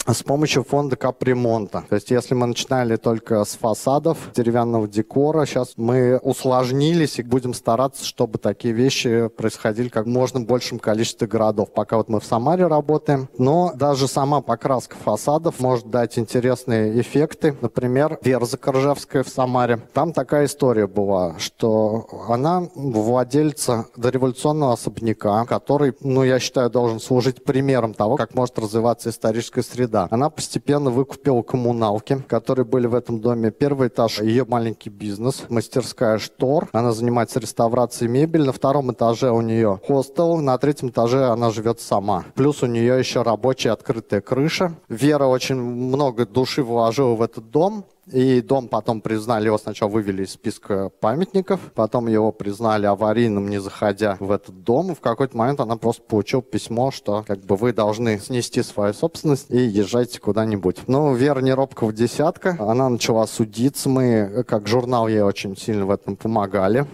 с 0.07 0.23
помощью 0.23 0.65
фонда 0.65 0.97
капремонта. 0.97 1.85
То 1.89 1.95
есть 1.95 2.11
если 2.11 2.35
мы 2.35 2.47
начинали 2.47 2.97
только 2.97 3.45
с 3.45 3.57
фасадов, 3.57 4.31
деревянного 4.35 4.87
декора, 4.87 5.47
сейчас 5.47 5.73
мы 5.77 6.19
усложнились 6.19 7.19
и 7.19 7.23
будем 7.23 7.55
стараться, 7.55 8.05
чтобы 8.05 8.39
такие 8.39 8.75
вещи 8.75 9.29
происходили 9.29 9.89
как 9.89 10.07
можно 10.07 10.41
большем 10.41 10.79
количестве 10.79 11.27
городов. 11.27 11.73
Пока 11.73 11.97
вот 11.97 12.09
мы 12.09 12.21
в 12.21 12.25
Самаре 12.25 12.67
работаем. 12.67 13.29
Но 13.39 13.73
даже 13.75 14.09
сама 14.09 14.41
покраска 14.41 14.97
фасадов 14.97 15.61
может 15.61 15.89
дать 15.91 16.19
интересные 16.19 17.01
эффекты. 17.01 17.57
Например, 17.61 18.19
Верза 18.23 18.59
Коржевская 18.59 19.23
в 19.23 19.29
Самаре. 19.29 19.81
Там 19.93 20.13
такая 20.13 20.47
история 20.47 20.87
была, 20.87 21.39
что 21.39 22.07
она 22.29 22.69
владельца 22.75 23.87
дореволюционного 23.97 24.75
особняка, 24.75 25.45
который, 25.47 25.95
ну, 26.01 26.25
я 26.25 26.39
считаю, 26.39 26.71
должен 26.71 27.01
служить 27.01 27.45
примером 27.45 27.95
того, 27.95 28.17
как 28.17 28.35
может 28.35 28.59
развиваться 28.59 29.11
историческая 29.11 29.63
среда 29.63 29.94
да. 29.95 30.09
Она 30.11 30.29
постепенно 30.29 30.91
выкупила 30.91 31.43
коммуналки, 31.43 32.21
которые 32.27 32.67
были 32.67 32.89
в 32.89 32.97
этом 32.97 33.21
доме. 33.21 33.53
Первый 33.53 33.87
этаж– 33.87 34.19
ее 34.21 34.45
маленький 34.45 34.91
бизнес, 34.91 35.45
мастерская 35.49 36.19
штор. 36.19 36.69
Она 36.73 36.91
занимается 36.91 37.39
реставрацией 37.39 38.11
мебели. 38.11 38.43
На 38.43 38.53
втором 38.53 38.93
этаже 38.93 39.31
у 39.31 39.41
нее 39.41 39.81
хостел, 39.87 40.39
на 40.39 40.59
третьем 40.59 40.89
этаже 40.89 41.27
она 41.27 41.51
живет 41.51 41.81
сама. 41.81 42.25
Плюс 42.35 42.65
у 42.65 42.67
нее 42.67 42.99
еще 42.99 43.23
рабочая 43.23 43.71
открытая 43.71 44.21
крыша. 44.21 44.75
Вера 44.89 45.27
очень 45.27 45.55
много 45.55 46.27
души 46.27 46.65
вложила 46.65 47.15
в 47.15 47.23
этот 47.23 47.53
дом. 47.53 47.85
И 48.13 48.43
дом 48.43 48.69
потом 48.69 49.01
признали, 49.01 49.47
его 49.47 49.57
сначала 49.57 49.89
вывели 49.89 50.25
из 50.25 50.33
списка 50.33 50.91
памятников, 51.01 51.61
потом 51.75 52.07
его 52.07 52.33
признали 52.33 52.85
аварийным, 52.87 53.49
не 53.49 53.61
заходя 53.61 54.17
в 54.21 54.31
этот 54.31 54.63
дом. 54.63 54.93
И 54.93 54.95
в 54.95 55.01
какой-то 55.01 55.37
момент 55.37 55.61
она 55.61 55.77
просто 55.77 56.03
получила 56.03 56.43
письмо, 56.43 56.91
что 56.91 57.25
как 57.27 57.41
бы 57.41 57.57
вы 57.57 57.73
должны 57.73 58.19
снести 58.19 58.63
свою 58.63 58.93
собственность 58.93 59.51
и 59.51 59.59
езжайте 59.59 60.21
куда-нибудь. 60.21 60.87
Ну, 60.87 61.15
Вера 61.15 61.41
Неробкова 61.41 61.93
десятка. 61.93 62.57
Она 62.59 62.89
начала 62.89 63.27
судиться. 63.27 63.89
Мы, 63.89 64.45
как 64.47 64.69
журнал, 64.69 65.09
ей 65.09 65.23
очень 65.23 65.57
сильно 65.57 65.87
в 65.87 65.91
этом 65.91 66.17
помогали. 66.17 66.87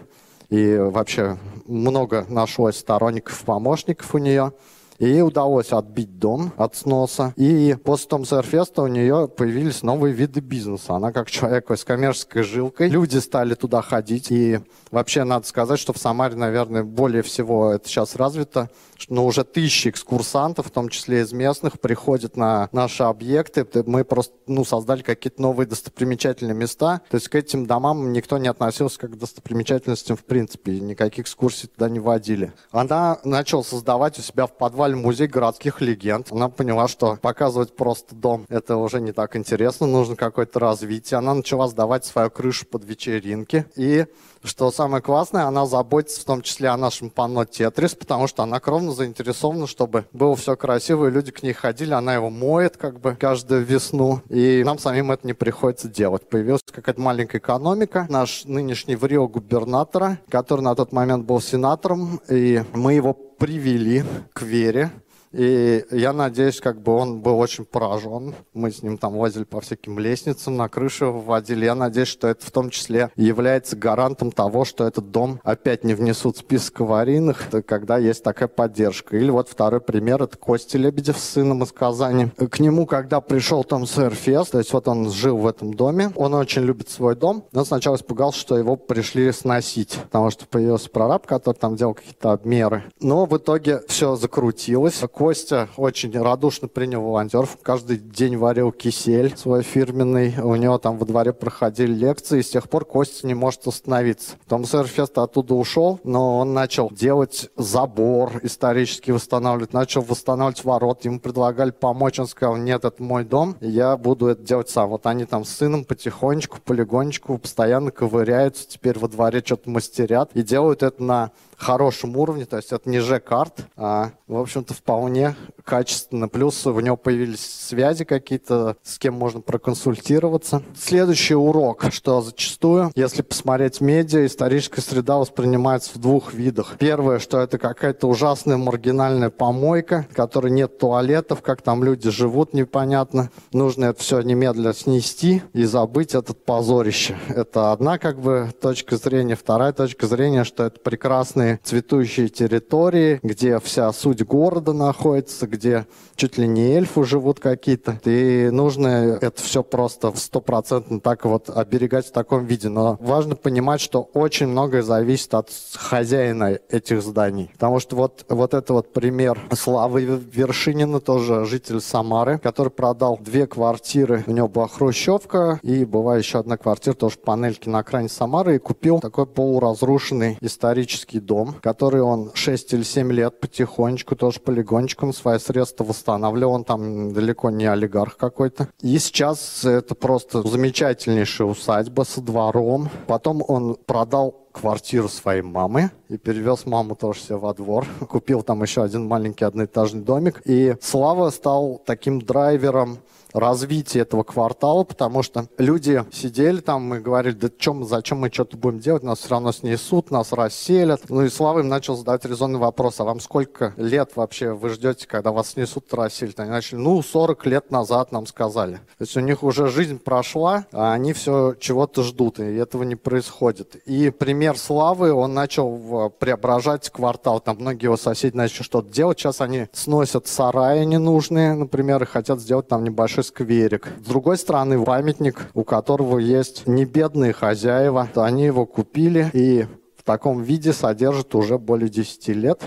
И 0.49 0.77
вообще 0.77 1.39
много 1.67 2.25
нашлось 2.29 2.77
сторонников, 2.77 3.41
помощников 3.43 4.15
у 4.15 4.19
нее. 4.19 4.53
И 5.01 5.07
ей 5.07 5.23
удалось 5.23 5.73
отбить 5.73 6.19
дом 6.19 6.53
от 6.59 6.77
сноса. 6.77 7.33
И 7.37 7.75
после 7.83 8.07
Том 8.07 8.27
Сэрфеста 8.27 8.83
у 8.83 8.87
нее 8.87 9.29
появились 9.35 9.83
новые 9.83 10.13
виды 10.13 10.41
бизнеса. 10.41 10.95
Она 10.95 11.11
как 11.11 11.31
человек 11.31 11.71
с 11.71 11.85
коммерческой 11.85 12.43
жилкой. 12.43 12.91
Люди 12.91 13.17
стали 13.17 13.55
туда 13.55 13.81
ходить. 13.81 14.31
И 14.31 14.61
вообще 14.91 15.25
надо 15.25 15.47
сказать, 15.47 15.81
что 15.81 15.95
в 15.95 15.99
Самаре, 15.99 16.37
наверное, 16.37 16.85
более 16.85 17.23
всего 17.23 17.73
это 17.73 17.89
сейчас 17.89 18.15
развито. 18.15 18.69
Но 19.09 19.25
уже 19.25 19.43
тысячи 19.43 19.89
экскурсантов, 19.89 20.67
в 20.67 20.71
том 20.71 20.91
числе 20.91 21.23
из 21.23 21.33
местных, 21.33 21.81
приходят 21.81 22.37
на 22.37 22.69
наши 22.73 23.03
объекты. 23.03 23.67
Мы 23.87 24.05
просто 24.05 24.35
ну, 24.47 24.67
создали 24.67 25.01
какие-то 25.01 25.41
новые 25.41 25.67
достопримечательные 25.67 26.55
места. 26.55 27.01
То 27.09 27.15
есть 27.15 27.29
к 27.29 27.35
этим 27.37 27.65
домам 27.65 28.13
никто 28.13 28.37
не 28.37 28.49
относился 28.49 28.99
как 28.99 29.13
к 29.13 29.17
достопримечательностям 29.17 30.19
в 30.19 30.25
принципе. 30.25 30.79
Никаких 30.79 31.25
экскурсий 31.25 31.69
туда 31.69 31.89
не 31.89 32.01
водили. 32.01 32.53
Она 32.71 33.19
начала 33.25 33.63
создавать 33.63 34.19
у 34.19 34.23
себя 34.23 34.47
в 34.47 34.55
подвале 34.59 34.90
открывали 34.91 34.95
музей 34.95 35.29
городских 35.29 35.81
легенд. 35.81 36.29
Она 36.31 36.49
поняла, 36.49 36.89
что 36.89 37.17
показывать 37.17 37.75
просто 37.75 38.15
дом 38.15 38.47
это 38.49 38.77
уже 38.77 39.01
не 39.01 39.13
так 39.13 39.37
интересно, 39.37 39.87
нужно 39.87 40.17
какое-то 40.17 40.59
развитие. 40.59 41.19
Она 41.19 41.35
начала 41.35 41.69
сдавать 41.69 42.05
свою 42.05 42.31
крышу 42.31 42.67
под 42.67 42.85
вечеринки. 42.85 43.65
И 43.77 44.07
что 44.43 44.71
самое 44.71 45.03
классное, 45.03 45.45
она 45.45 45.67
заботится 45.67 46.21
в 46.21 46.25
том 46.25 46.43
числе 46.43 46.69
о 46.69 46.77
нашем 46.77 47.11
панно 47.11 47.45
Тетрис, 47.45 47.95
потому 47.95 48.27
что 48.27 48.43
она 48.43 48.59
кровно 48.61 48.93
заинтересована, 48.93 49.67
чтобы 49.67 50.07
было 50.13 50.35
все 50.37 50.57
красиво, 50.57 51.07
и 51.07 51.11
люди 51.11 51.31
к 51.31 51.43
ней 51.43 51.53
ходили. 51.53 51.93
Она 51.93 52.15
его 52.15 52.31
моет 52.31 52.77
как 52.77 53.01
бы 53.01 53.15
каждую 53.15 53.65
весну, 53.65 54.23
и 54.29 54.63
нам 54.65 54.79
самим 54.79 55.13
это 55.13 55.27
не 55.27 55.35
приходится 55.35 55.89
делать. 55.89 56.29
Появилась 56.29 56.63
какая-то 56.71 57.01
маленькая 57.01 57.39
экономика. 57.39 58.07
Наш 58.09 58.45
нынешний 58.45 58.97
в 58.97 59.05
Рио 59.05 59.29
губернатора, 59.29 60.19
который 60.29 60.63
на 60.63 60.75
тот 60.75 60.93
момент 60.93 61.27
был 61.27 61.41
сенатором, 61.41 62.21
и 62.29 62.65
мы 62.73 62.95
его 62.95 63.13
привели 63.13 64.05
к 64.33 64.43
вере. 64.43 64.91
И 65.33 65.85
я 65.91 66.13
надеюсь, 66.13 66.61
как 66.61 66.83
бы 66.83 66.93
он 66.93 67.21
был 67.21 67.39
очень 67.39 67.65
поражен. 67.65 68.35
Мы 68.53 68.71
с 68.71 68.83
ним 68.83 68.99
там 68.99 69.17
возили 69.17 69.45
по 69.45 69.61
всяким 69.61 69.99
лестницам, 69.99 70.57
на 70.57 70.69
крышу 70.69 71.13
вводили. 71.13 71.65
Я 71.65 71.75
надеюсь, 71.75 72.09
что 72.09 72.29
это 72.29 72.45
в 72.45 72.51
том 72.51 72.71
числе 72.71 73.11
является 73.17 73.77
гарантом 73.77 74.33
того, 74.33 74.65
что 74.65 74.87
этот 74.87 75.11
дом 75.11 75.41
опять 75.45 75.85
не 75.85 75.95
внесут 75.95 76.37
в 76.37 76.41
список 76.41 76.81
аварийных, 76.81 77.49
когда 77.67 77.99
есть 77.99 78.25
такая 78.25 78.49
поддержка. 78.49 79.17
Или 79.17 79.31
вот 79.31 79.49
второй 79.49 79.81
пример, 79.81 80.23
это 80.23 80.37
Костя 80.37 80.79
Лебедев 80.79 81.17
с 81.19 81.23
сыном 81.23 81.63
из 81.63 81.73
Казани. 81.73 82.31
К 82.31 82.59
нему, 82.59 82.87
когда 82.87 83.21
пришел 83.21 83.63
там 83.63 83.87
сэр 83.87 84.15
Фест, 84.15 84.53
то 84.53 84.59
есть 84.59 84.73
вот 84.73 84.89
он 84.89 85.11
жил 85.11 85.37
в 85.37 85.47
этом 85.47 85.75
доме, 85.75 86.13
он 86.17 86.35
очень 86.35 86.63
любит 86.63 86.91
свой 86.91 87.15
дом, 87.15 87.45
но 87.53 87.65
сначала 87.65 87.97
испугался, 87.97 88.39
что 88.39 88.59
его 88.59 88.77
пришли 88.77 89.31
сносить, 89.33 89.97
потому 90.05 90.31
что 90.31 90.47
появился 90.47 90.91
прораб, 90.91 91.27
который 91.27 91.57
там 91.57 91.77
делал 91.77 91.95
какие-то 91.95 92.33
обмеры. 92.33 92.85
Но 93.01 93.27
в 93.27 93.37
итоге 93.37 93.83
все 93.87 94.17
закрутилось 94.17 95.03
Костя 95.21 95.69
очень 95.77 96.19
радушно 96.19 96.67
принял 96.67 97.03
волонтеров. 97.03 97.59
Каждый 97.61 97.99
день 97.99 98.39
варил 98.39 98.73
кисель 98.73 99.37
свой 99.37 99.63
фирменный. 99.63 100.35
У 100.43 100.55
него 100.55 100.79
там 100.79 100.97
во 100.97 101.05
дворе 101.05 101.35
проходили 101.35 101.93
лекции. 101.93 102.39
И 102.39 102.43
с 102.43 102.49
тех 102.49 102.71
пор 102.71 102.87
Костя 102.87 103.27
не 103.27 103.35
может 103.35 103.67
остановиться. 103.67 104.37
Том 104.49 104.65
Сойерфест 104.65 105.19
оттуда 105.19 105.53
ушел, 105.53 106.01
но 106.05 106.39
он 106.39 106.55
начал 106.55 106.89
делать 106.91 107.51
забор 107.55 108.41
исторически 108.45 109.11
восстанавливать, 109.11 109.75
начал 109.75 110.01
восстанавливать 110.01 110.65
ворот. 110.65 111.05
Ему 111.05 111.21
предлагали 111.21 111.71
помочь. 111.71 112.19
Он 112.19 112.27
сказал, 112.27 112.57
нет, 112.57 112.87
это 112.87 113.03
мой 113.03 113.25
дом, 113.25 113.57
я 113.61 113.99
буду 113.99 114.29
это 114.29 114.43
делать 114.43 114.71
сам. 114.71 114.89
Вот 114.89 115.05
они 115.05 115.27
там 115.27 115.45
с 115.45 115.51
сыном 115.51 115.85
потихонечку, 115.85 116.61
полигонечку 116.65 117.37
постоянно 117.37 117.91
ковыряются. 117.91 118.67
Теперь 118.67 118.99
во 118.99 119.07
дворе 119.07 119.43
что-то 119.45 119.69
мастерят 119.69 120.31
и 120.33 120.43
делают 120.43 120.83
это 120.83 121.03
на 121.03 121.31
хорошем 121.61 122.17
уровне, 122.17 122.47
то 122.47 122.57
есть 122.57 122.73
это 122.73 122.89
не 122.89 123.01
Ж-карт, 123.01 123.67
а, 123.77 124.13
в 124.27 124.37
общем-то, 124.37 124.75
вполне 124.75 125.37
качественно. 125.65 126.29
Плюс 126.29 126.67
у 126.67 126.81
него 126.81 126.97
появились 126.97 127.41
связи 127.41 128.05
какие-то, 128.05 128.77
с 128.83 128.99
кем 128.99 129.15
можно 129.15 129.41
проконсультироваться. 129.41 130.63
Следующий 130.77 131.35
урок, 131.35 131.85
что 131.91 132.21
зачастую, 132.21 132.93
если 132.95 133.23
посмотреть 133.23 133.81
медиа, 133.81 134.27
историческая 134.27 134.81
среда 134.81 135.19
воспринимается 135.19 135.93
в 135.95 135.99
двух 135.99 136.33
видах. 136.33 136.77
Первое, 136.79 137.19
что 137.19 137.41
это 137.41 137.59
какая-то 137.59 138.09
ужасная 138.09 138.57
маргинальная 138.57 139.31
помойка, 139.31 140.07
в 140.11 140.15
которой 140.15 140.51
нет 140.51 140.79
туалетов, 140.79 141.43
как 141.43 141.63
там 141.63 141.85
люди 141.85 142.11
живут, 142.11 142.55
непонятно. 142.55 143.31
Нужно 143.53 143.87
это 143.87 144.01
все 144.01 144.21
немедленно 144.21 144.75
снести 144.75 145.43
и 145.53 145.65
забыть 145.65 146.15
этот 146.15 146.45
позорище. 146.45 147.17
Это 147.29 147.73
одна 147.73 147.99
как 147.99 148.21
бы 148.21 148.53
точка 148.61 148.97
зрения. 148.97 149.37
Вторая 149.37 149.73
точка 149.73 150.07
зрения, 150.07 150.45
что 150.45 150.65
это 150.65 150.81
прекрасные 150.81 151.50
цветущие 151.63 152.29
территории, 152.29 153.21
где 153.23 153.59
вся 153.61 153.93
суть 153.93 154.25
города 154.25 154.73
находится, 154.73 155.47
где 155.47 155.87
чуть 156.17 156.39
ли 156.39 156.47
не 156.47 156.75
эльфы 156.75 157.05
живут 157.05 157.41
какие-то. 157.41 157.99
И 158.05 158.51
нужно 158.51 159.19
это 159.21 159.43
все 159.43 159.63
просто 159.63 160.13
стопроцентно 160.15 161.01
так 161.01 161.25
вот 161.25 161.49
оберегать 161.49 162.07
в 162.07 162.13
таком 162.13 162.45
виде. 162.45 162.69
Но 162.69 162.99
важно 163.01 163.37
понимать, 163.37 163.81
что 163.81 164.03
очень 164.13 164.49
многое 164.49 164.83
зависит 164.83 165.33
от 165.35 165.51
хозяина 165.75 166.59
этих 166.69 167.03
зданий. 167.03 167.51
Потому 167.55 167.81
что 167.81 167.97
вот, 167.97 168.25
вот 168.29 168.55
это 168.55 168.73
вот 168.73 168.93
пример 168.93 169.41
Славы 169.53 170.05
Вершинина, 170.05 171.01
тоже 171.01 171.45
житель 171.47 171.81
Самары, 171.81 172.39
который 172.39 172.71
продал 172.71 173.19
две 173.21 173.47
квартиры. 173.47 174.25
У 174.27 174.33
него 174.33 174.49
была 174.49 174.69
хрущевка 174.69 175.59
и 175.63 175.85
была 175.85 176.19
еще 176.19 176.39
одна 176.39 176.57
квартира, 176.57 176.95
тоже 176.95 177.17
панельки 177.19 177.69
на 177.69 177.79
окраине 177.79 178.09
Самары, 178.09 178.57
и 178.57 178.59
купил 178.59 179.01
такой 179.01 179.27
полуразрушенный 179.27 180.37
исторический 180.41 181.21
дом 181.21 181.40
дом, 181.41 181.55
который 181.63 182.01
он 182.01 182.31
6 182.35 182.75
или 182.75 182.83
7 182.83 183.13
лет 183.13 183.41
потихонечку, 183.41 184.17
тоже 184.17 184.41
полигончиком 184.41 185.13
свои 185.13 185.39
средства 185.39 185.85
восстанавливал. 185.85 186.53
Он 186.53 186.65
там 186.65 187.13
далеко 187.13 187.51
не 187.51 187.67
олигарх 187.67 188.17
какой-то. 188.17 188.69
И 188.81 188.99
сейчас 188.99 189.65
это 189.65 189.95
просто 189.95 190.47
замечательнейшая 190.47 191.49
усадьба 191.49 192.03
со 192.03 192.21
двором. 192.21 192.89
Потом 193.07 193.43
он 193.47 193.77
продал 193.87 194.35
квартиру 194.53 195.09
своей 195.09 195.43
мамы 195.43 195.91
и 196.09 196.17
перевез 196.17 196.67
маму 196.67 196.97
тоже 196.97 197.21
себе 197.21 197.37
во 197.37 197.55
двор. 197.55 197.87
Купил 198.09 198.43
там 198.43 198.63
еще 198.63 198.83
один 198.83 199.07
маленький 199.07 199.45
одноэтажный 199.45 200.03
домик. 200.03 200.43
И 200.45 200.75
Слава 200.81 201.31
стал 201.31 201.81
таким 201.85 202.21
драйвером 202.21 202.99
развития 203.33 204.01
этого 204.01 204.23
квартала, 204.23 204.85
потому 204.85 205.23
что 205.23 205.49
люди 205.59 206.05
сидели 206.13 206.61
там 206.61 206.95
и 206.95 206.99
говорили, 207.01 207.35
да 207.35 207.49
чем, 207.57 207.85
зачем 207.85 208.19
мы 208.19 208.31
что-то 208.31 208.57
будем 208.57 208.81
делать, 208.81 209.03
нас 209.03 209.21
все 209.21 209.31
равно 209.31 209.53
снесут, 209.53 210.11
нас 210.11 210.33
расселят. 210.33 211.03
Ну 211.09 211.23
и 211.23 211.29
Слава 211.29 211.61
им 211.61 211.69
начал 211.69 211.97
задавать 211.97 212.25
резонный 212.25 212.59
вопрос, 212.59 213.01
а 213.01 213.05
вам 213.05 213.21
сколько 213.21 213.75
лет 213.77 214.13
вообще 214.17 214.53
вы 214.53 214.71
ждете, 214.71 215.07
когда 215.07 215.33
вас 215.33 215.51
снесут, 215.51 215.93
расселят? 215.93 216.41
Они 216.41 216.51
начали, 216.51 216.79
ну, 216.79 217.03
40 217.03 217.47
лет 217.47 217.71
назад 217.71 218.13
нам 218.13 218.27
сказали. 218.27 218.75
То 218.99 219.03
есть 219.05 219.17
у 219.17 219.21
них 219.21 219.43
уже 219.43 219.69
жизнь 219.69 219.99
прошла, 219.99 220.67
а 220.73 220.93
они 220.93 221.13
все 221.13 221.55
чего-то 221.59 222.03
ждут, 222.03 222.39
и 222.41 222.55
этого 222.55 222.83
не 222.83 222.97
происходит. 222.97 223.77
И 223.87 224.11
пример 224.11 224.59
Славы, 224.59 225.13
он 225.13 225.35
начал 225.35 226.11
преображать 226.19 226.91
квартал, 226.91 227.41
там 227.41 227.57
многие 227.61 227.85
его 227.85 227.97
соседи 227.97 228.37
начали 228.37 228.63
что-то 228.63 228.89
делать, 228.89 229.19
сейчас 229.19 229.41
они 229.41 229.69
сносят 229.73 230.27
сараи 230.27 230.85
ненужные, 230.85 231.55
например, 231.55 232.03
и 232.03 232.07
хотят 232.07 232.41
сделать 232.41 232.69
там 232.69 232.85
небольшой 232.85 233.20
небольшой 233.21 233.25
скверик. 233.25 233.89
С 234.05 234.09
другой 234.09 234.39
стороны, 234.39 234.83
памятник, 234.85 235.51
у 235.55 235.65
которого 235.65 236.19
есть 236.19 236.67
не 236.67 236.85
бедные 236.85 237.33
хозяева. 237.33 238.09
Они 238.15 238.45
его 238.45 238.67
купили 238.67 239.31
и 239.33 239.67
в 239.97 240.03
таком 240.03 240.43
виде 240.43 240.73
содержат 240.73 241.35
уже 241.35 241.59
более 241.59 241.89
10 241.89 242.29
лет 242.29 242.63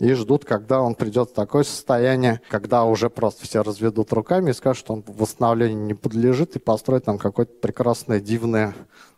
и 0.00 0.12
ждут, 0.12 0.44
когда 0.44 0.80
он 0.80 0.94
придет 0.94 1.30
в 1.30 1.34
такое 1.34 1.62
состояние, 1.62 2.40
когда 2.50 2.84
уже 2.84 3.08
просто 3.08 3.44
все 3.44 3.62
разведут 3.62 4.12
руками 4.12 4.50
и 4.50 4.54
скажут, 4.54 4.78
что 4.84 4.92
он 4.94 5.04
восстановлению 5.06 5.86
не 5.86 5.94
подлежит 5.94 6.56
и 6.56 6.58
построит 6.58 7.04
там 7.04 7.18
какое-то 7.18 7.52
прекрасное, 7.60 8.20
дивное 8.20 8.74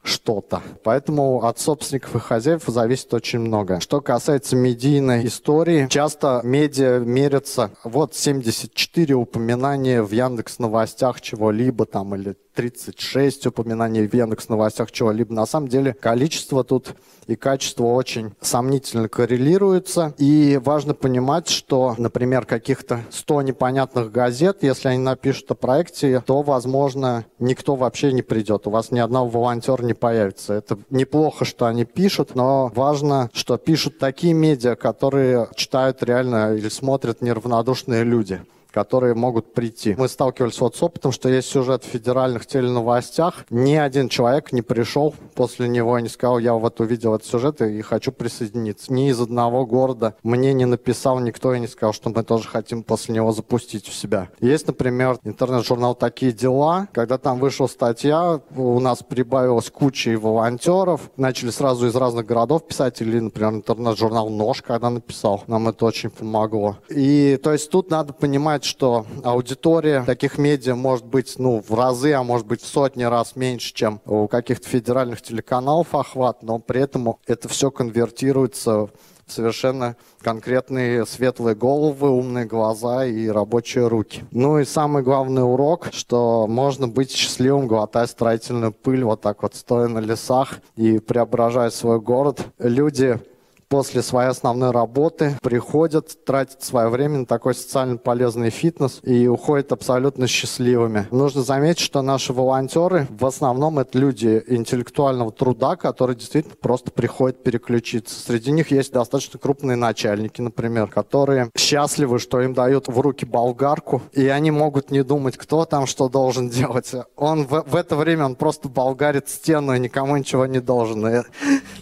что-то. 0.07 0.62
Поэтому 0.83 1.45
от 1.45 1.59
собственников 1.59 2.16
и 2.16 2.19
хозяев 2.19 2.62
зависит 2.66 3.12
очень 3.14 3.40
много. 3.40 3.81
Что 3.81 4.01
касается 4.01 4.57
медийной 4.57 5.27
истории, 5.27 5.87
часто 5.88 6.40
медиа 6.45 7.01
мерятся, 7.01 7.71
вот 7.85 8.14
74 8.14 9.14
упоминания 9.14 10.03
в 10.03 10.12
Яндекс 10.12 10.59
новостях 10.59 11.21
чего-либо 11.21 11.85
там 11.87 12.14
или 12.14 12.37
36 12.57 13.47
упоминаний 13.47 14.07
в 14.07 14.14
Яндекс 14.14 14.49
новостях 14.49 14.90
чего-либо. 14.90 15.33
На 15.33 15.47
самом 15.47 15.69
деле 15.69 15.92
количество 15.92 16.64
тут 16.64 16.95
и 17.27 17.37
качество 17.37 17.85
очень 17.85 18.33
сомнительно 18.40 19.09
коррелируются. 19.09 20.14
И 20.19 20.59
важно 20.62 20.95
понимать, 20.95 21.49
что, 21.49 21.95
например, 21.99 22.47
каких-то 22.47 23.05
100 23.11 23.42
непонятных 23.42 24.11
газет, 24.11 24.59
если 24.62 24.88
они 24.88 24.99
напишут 24.99 25.51
о 25.51 25.55
проекте, 25.55 26.23
то, 26.25 26.42
возможно, 26.42 27.27
никто 27.38 27.75
вообще 27.75 28.12
не 28.12 28.23
придет. 28.23 28.66
У 28.66 28.71
вас 28.71 28.90
ни 28.90 29.01
одного 29.01 29.29
волонтера 29.29 29.83
не 29.83 29.95
появится. 29.96 30.54
Это 30.54 30.78
неплохо, 30.90 31.44
что 31.44 31.66
они 31.66 31.85
пишут, 31.85 32.35
но 32.35 32.70
важно, 32.74 33.30
что 33.32 33.59
пишут 33.59 33.98
такие 33.98 34.35
медиа, 34.35 34.76
которые 34.76 35.48
читают 35.54 36.02
реально 36.02 36.54
или 36.54 36.68
смотрят 36.68 37.22
неравнодушные 37.22 38.04
люди 38.04 38.42
которые 38.70 39.14
могут 39.14 39.55
прийти. 39.55 39.94
Мы 39.96 40.09
сталкивались 40.09 40.61
вот 40.61 40.76
с 40.76 40.83
опытом, 40.83 41.12
что 41.12 41.29
есть 41.29 41.48
сюжет 41.48 41.85
в 41.85 41.88
федеральных 41.88 42.46
теленовостях. 42.46 43.44
Ни 43.50 43.74
один 43.74 44.09
человек 44.09 44.52
не 44.52 44.62
пришел 44.62 45.14
после 45.35 45.68
него 45.68 45.98
и 45.98 46.02
не 46.02 46.09
сказал, 46.09 46.38
я 46.38 46.55
вот 46.55 46.81
увидел 46.81 47.14
этот 47.14 47.26
сюжет 47.26 47.62
и 47.62 47.81
хочу 47.83 48.12
присоединиться. 48.12 48.92
Ни 48.92 49.11
из 49.11 49.20
одного 49.20 49.66
города 49.66 50.14
мне 50.22 50.52
не 50.52 50.64
написал 50.64 51.18
никто 51.20 51.55
и 51.55 51.61
не 51.61 51.66
сказал, 51.66 51.92
что 51.92 52.11
мы 52.11 52.22
тоже 52.22 52.48
хотим 52.48 52.83
после 52.83 53.14
него 53.14 53.33
запустить 53.33 53.88
у 53.88 53.92
себя. 53.92 54.29
Есть, 54.40 54.66
например, 54.66 55.18
интернет-журнал 55.24 55.94
«Такие 55.94 56.33
дела». 56.33 56.88
Когда 56.92 57.18
там 57.18 57.38
вышла 57.38 57.66
статья, 57.66 58.40
у 58.55 58.81
нас 58.81 59.02
прибавилось 59.02 59.70
куча 59.70 60.18
волонтеров. 60.18 61.11
Начали 61.16 61.50
сразу 61.50 61.87
из 61.87 61.94
разных 61.94 62.26
городов 62.26 62.66
писать. 62.66 63.00
Или, 63.00 63.20
например, 63.20 63.55
интернет-журнал 63.55 64.29
«Нож», 64.29 64.62
когда 64.62 64.90
написал. 64.90 65.44
Нам 65.46 65.68
это 65.68 65.85
очень 65.85 66.11
помогло. 66.11 66.76
И 66.88 67.38
то 67.42 67.52
есть 67.52 67.70
тут 67.70 67.90
надо 67.90 68.12
понимать, 68.12 68.64
что 68.66 69.07
аудитория 69.24 70.02
таких 70.05 70.38
медиа 70.38 70.74
может 70.74 71.07
быть 71.07 71.35
ну, 71.38 71.62
в 71.66 71.74
разы, 71.74 72.12
а 72.12 72.22
может 72.22 72.46
быть 72.46 72.62
в 72.62 72.66
сотни 72.66 73.05
раз 73.05 73.37
меньше, 73.37 73.72
чем 73.72 74.00
у 74.05 74.29
каких-то 74.29 74.68
федеральных 74.68 75.22
телеканалов 75.22 75.94
охват, 75.94 76.42
но 76.42 76.59
при 76.59 76.83
этом 76.83 77.16
это 77.26 77.48
все 77.48 77.70
конвертируется 77.70 78.87
в 78.87 78.90
совершенно 79.26 79.96
конкретные 80.20 81.05
светлые 81.05 81.55
головы, 81.55 82.11
умные 82.11 82.44
глаза 82.44 83.05
и 83.07 83.29
рабочие 83.29 83.88
руки. 83.88 84.24
Ну 84.31 84.59
и 84.59 84.64
самый 84.64 85.02
главный 85.02 85.42
урок, 85.42 85.88
что 85.92 86.46
можно 86.46 86.88
быть 86.88 87.11
счастливым, 87.11 87.66
глотая 87.66 88.07
строительную 88.07 88.72
пыль, 88.72 89.05
вот 89.05 89.20
так 89.20 89.42
вот 89.42 89.55
стоя 89.55 89.88
на 89.88 89.98
лесах 89.98 90.61
и 90.76 90.98
преображая 90.98 91.70
свой 91.70 92.00
город. 92.00 92.46
Люди 92.59 93.20
после 93.68 94.02
своей 94.02 94.31
основной 94.31 94.70
работы 94.70 95.37
приходят, 95.42 96.24
тратят 96.24 96.62
свое 96.62 96.88
время 96.88 97.18
на 97.18 97.26
такой 97.26 97.55
социально 97.55 97.96
полезный 97.96 98.50
фитнес 98.50 99.00
и 99.02 99.26
уходят 99.26 99.72
абсолютно 99.72 100.26
счастливыми. 100.26 101.07
Нужно 101.11 101.42
заметить, 101.42 101.81
что 101.81 102.02
наши 102.02 102.33
волонтеры 102.33 103.07
в 103.11 103.26
основном 103.26 103.79
это 103.79 103.98
люди 103.98 104.42
интеллектуального 104.46 105.33
труда, 105.33 105.76
которые 105.76 106.16
действительно 106.16 106.57
просто 106.61 106.90
приходят 106.90 107.42
переключиться. 107.42 108.18
Среди 108.20 108.52
них 108.52 108.70
есть 108.70 108.92
достаточно 108.92 109.38
крупные 109.38 109.76
начальники, 109.76 110.40
например, 110.40 110.87
которые 110.88 111.50
счастливы, 111.57 112.18
что 112.18 112.40
им 112.40 112.55
дают 112.55 112.88
в 112.88 113.00
руки 113.00 113.24
болгарку, 113.24 114.02
и 114.12 114.26
они 114.29 114.50
могут 114.50 114.90
не 114.90 115.02
думать, 115.02 115.37
кто 115.37 115.64
там 115.64 115.87
что 115.87 116.09
должен 116.09 116.48
делать. 116.48 116.92
Он 117.16 117.46
в, 117.46 117.64
в 117.66 117.74
это 117.74 117.96
время 117.96 118.26
он 118.26 118.37
просто 118.37 118.68
болгарит 118.68 119.29
стену 119.29 119.74
и 119.74 119.81
никому 119.81 120.16
ничего 120.16 120.46
не 120.46 120.61
должен. 120.61 121.07
И, 121.09 121.22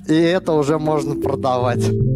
и 0.09 0.15
это 0.15 0.53
уже 0.53 0.79
можно 0.79 1.21
продавать 1.21 1.74
делать. 1.75 2.15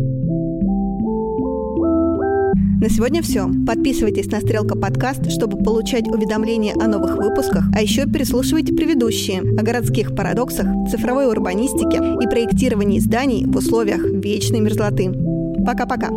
На 2.80 2.88
сегодня 2.88 3.22
все. 3.22 3.50
Подписывайтесь 3.66 4.30
на 4.30 4.40
Стрелка 4.40 4.78
подкаст, 4.78 5.30
чтобы 5.32 5.58
получать 5.58 6.06
уведомления 6.06 6.74
о 6.80 6.86
новых 6.86 7.16
выпусках, 7.16 7.64
а 7.74 7.82
еще 7.82 8.06
переслушивайте 8.06 8.72
предыдущие 8.72 9.40
о 9.40 9.62
городских 9.62 10.14
парадоксах, 10.14 10.66
цифровой 10.88 11.26
урбанистике 11.26 11.96
и 11.96 12.28
проектировании 12.28 13.00
зданий 13.00 13.46
в 13.46 13.56
условиях 13.56 14.04
вечной 14.04 14.60
мерзлоты. 14.60 15.12
Пока-пока. 15.66 16.10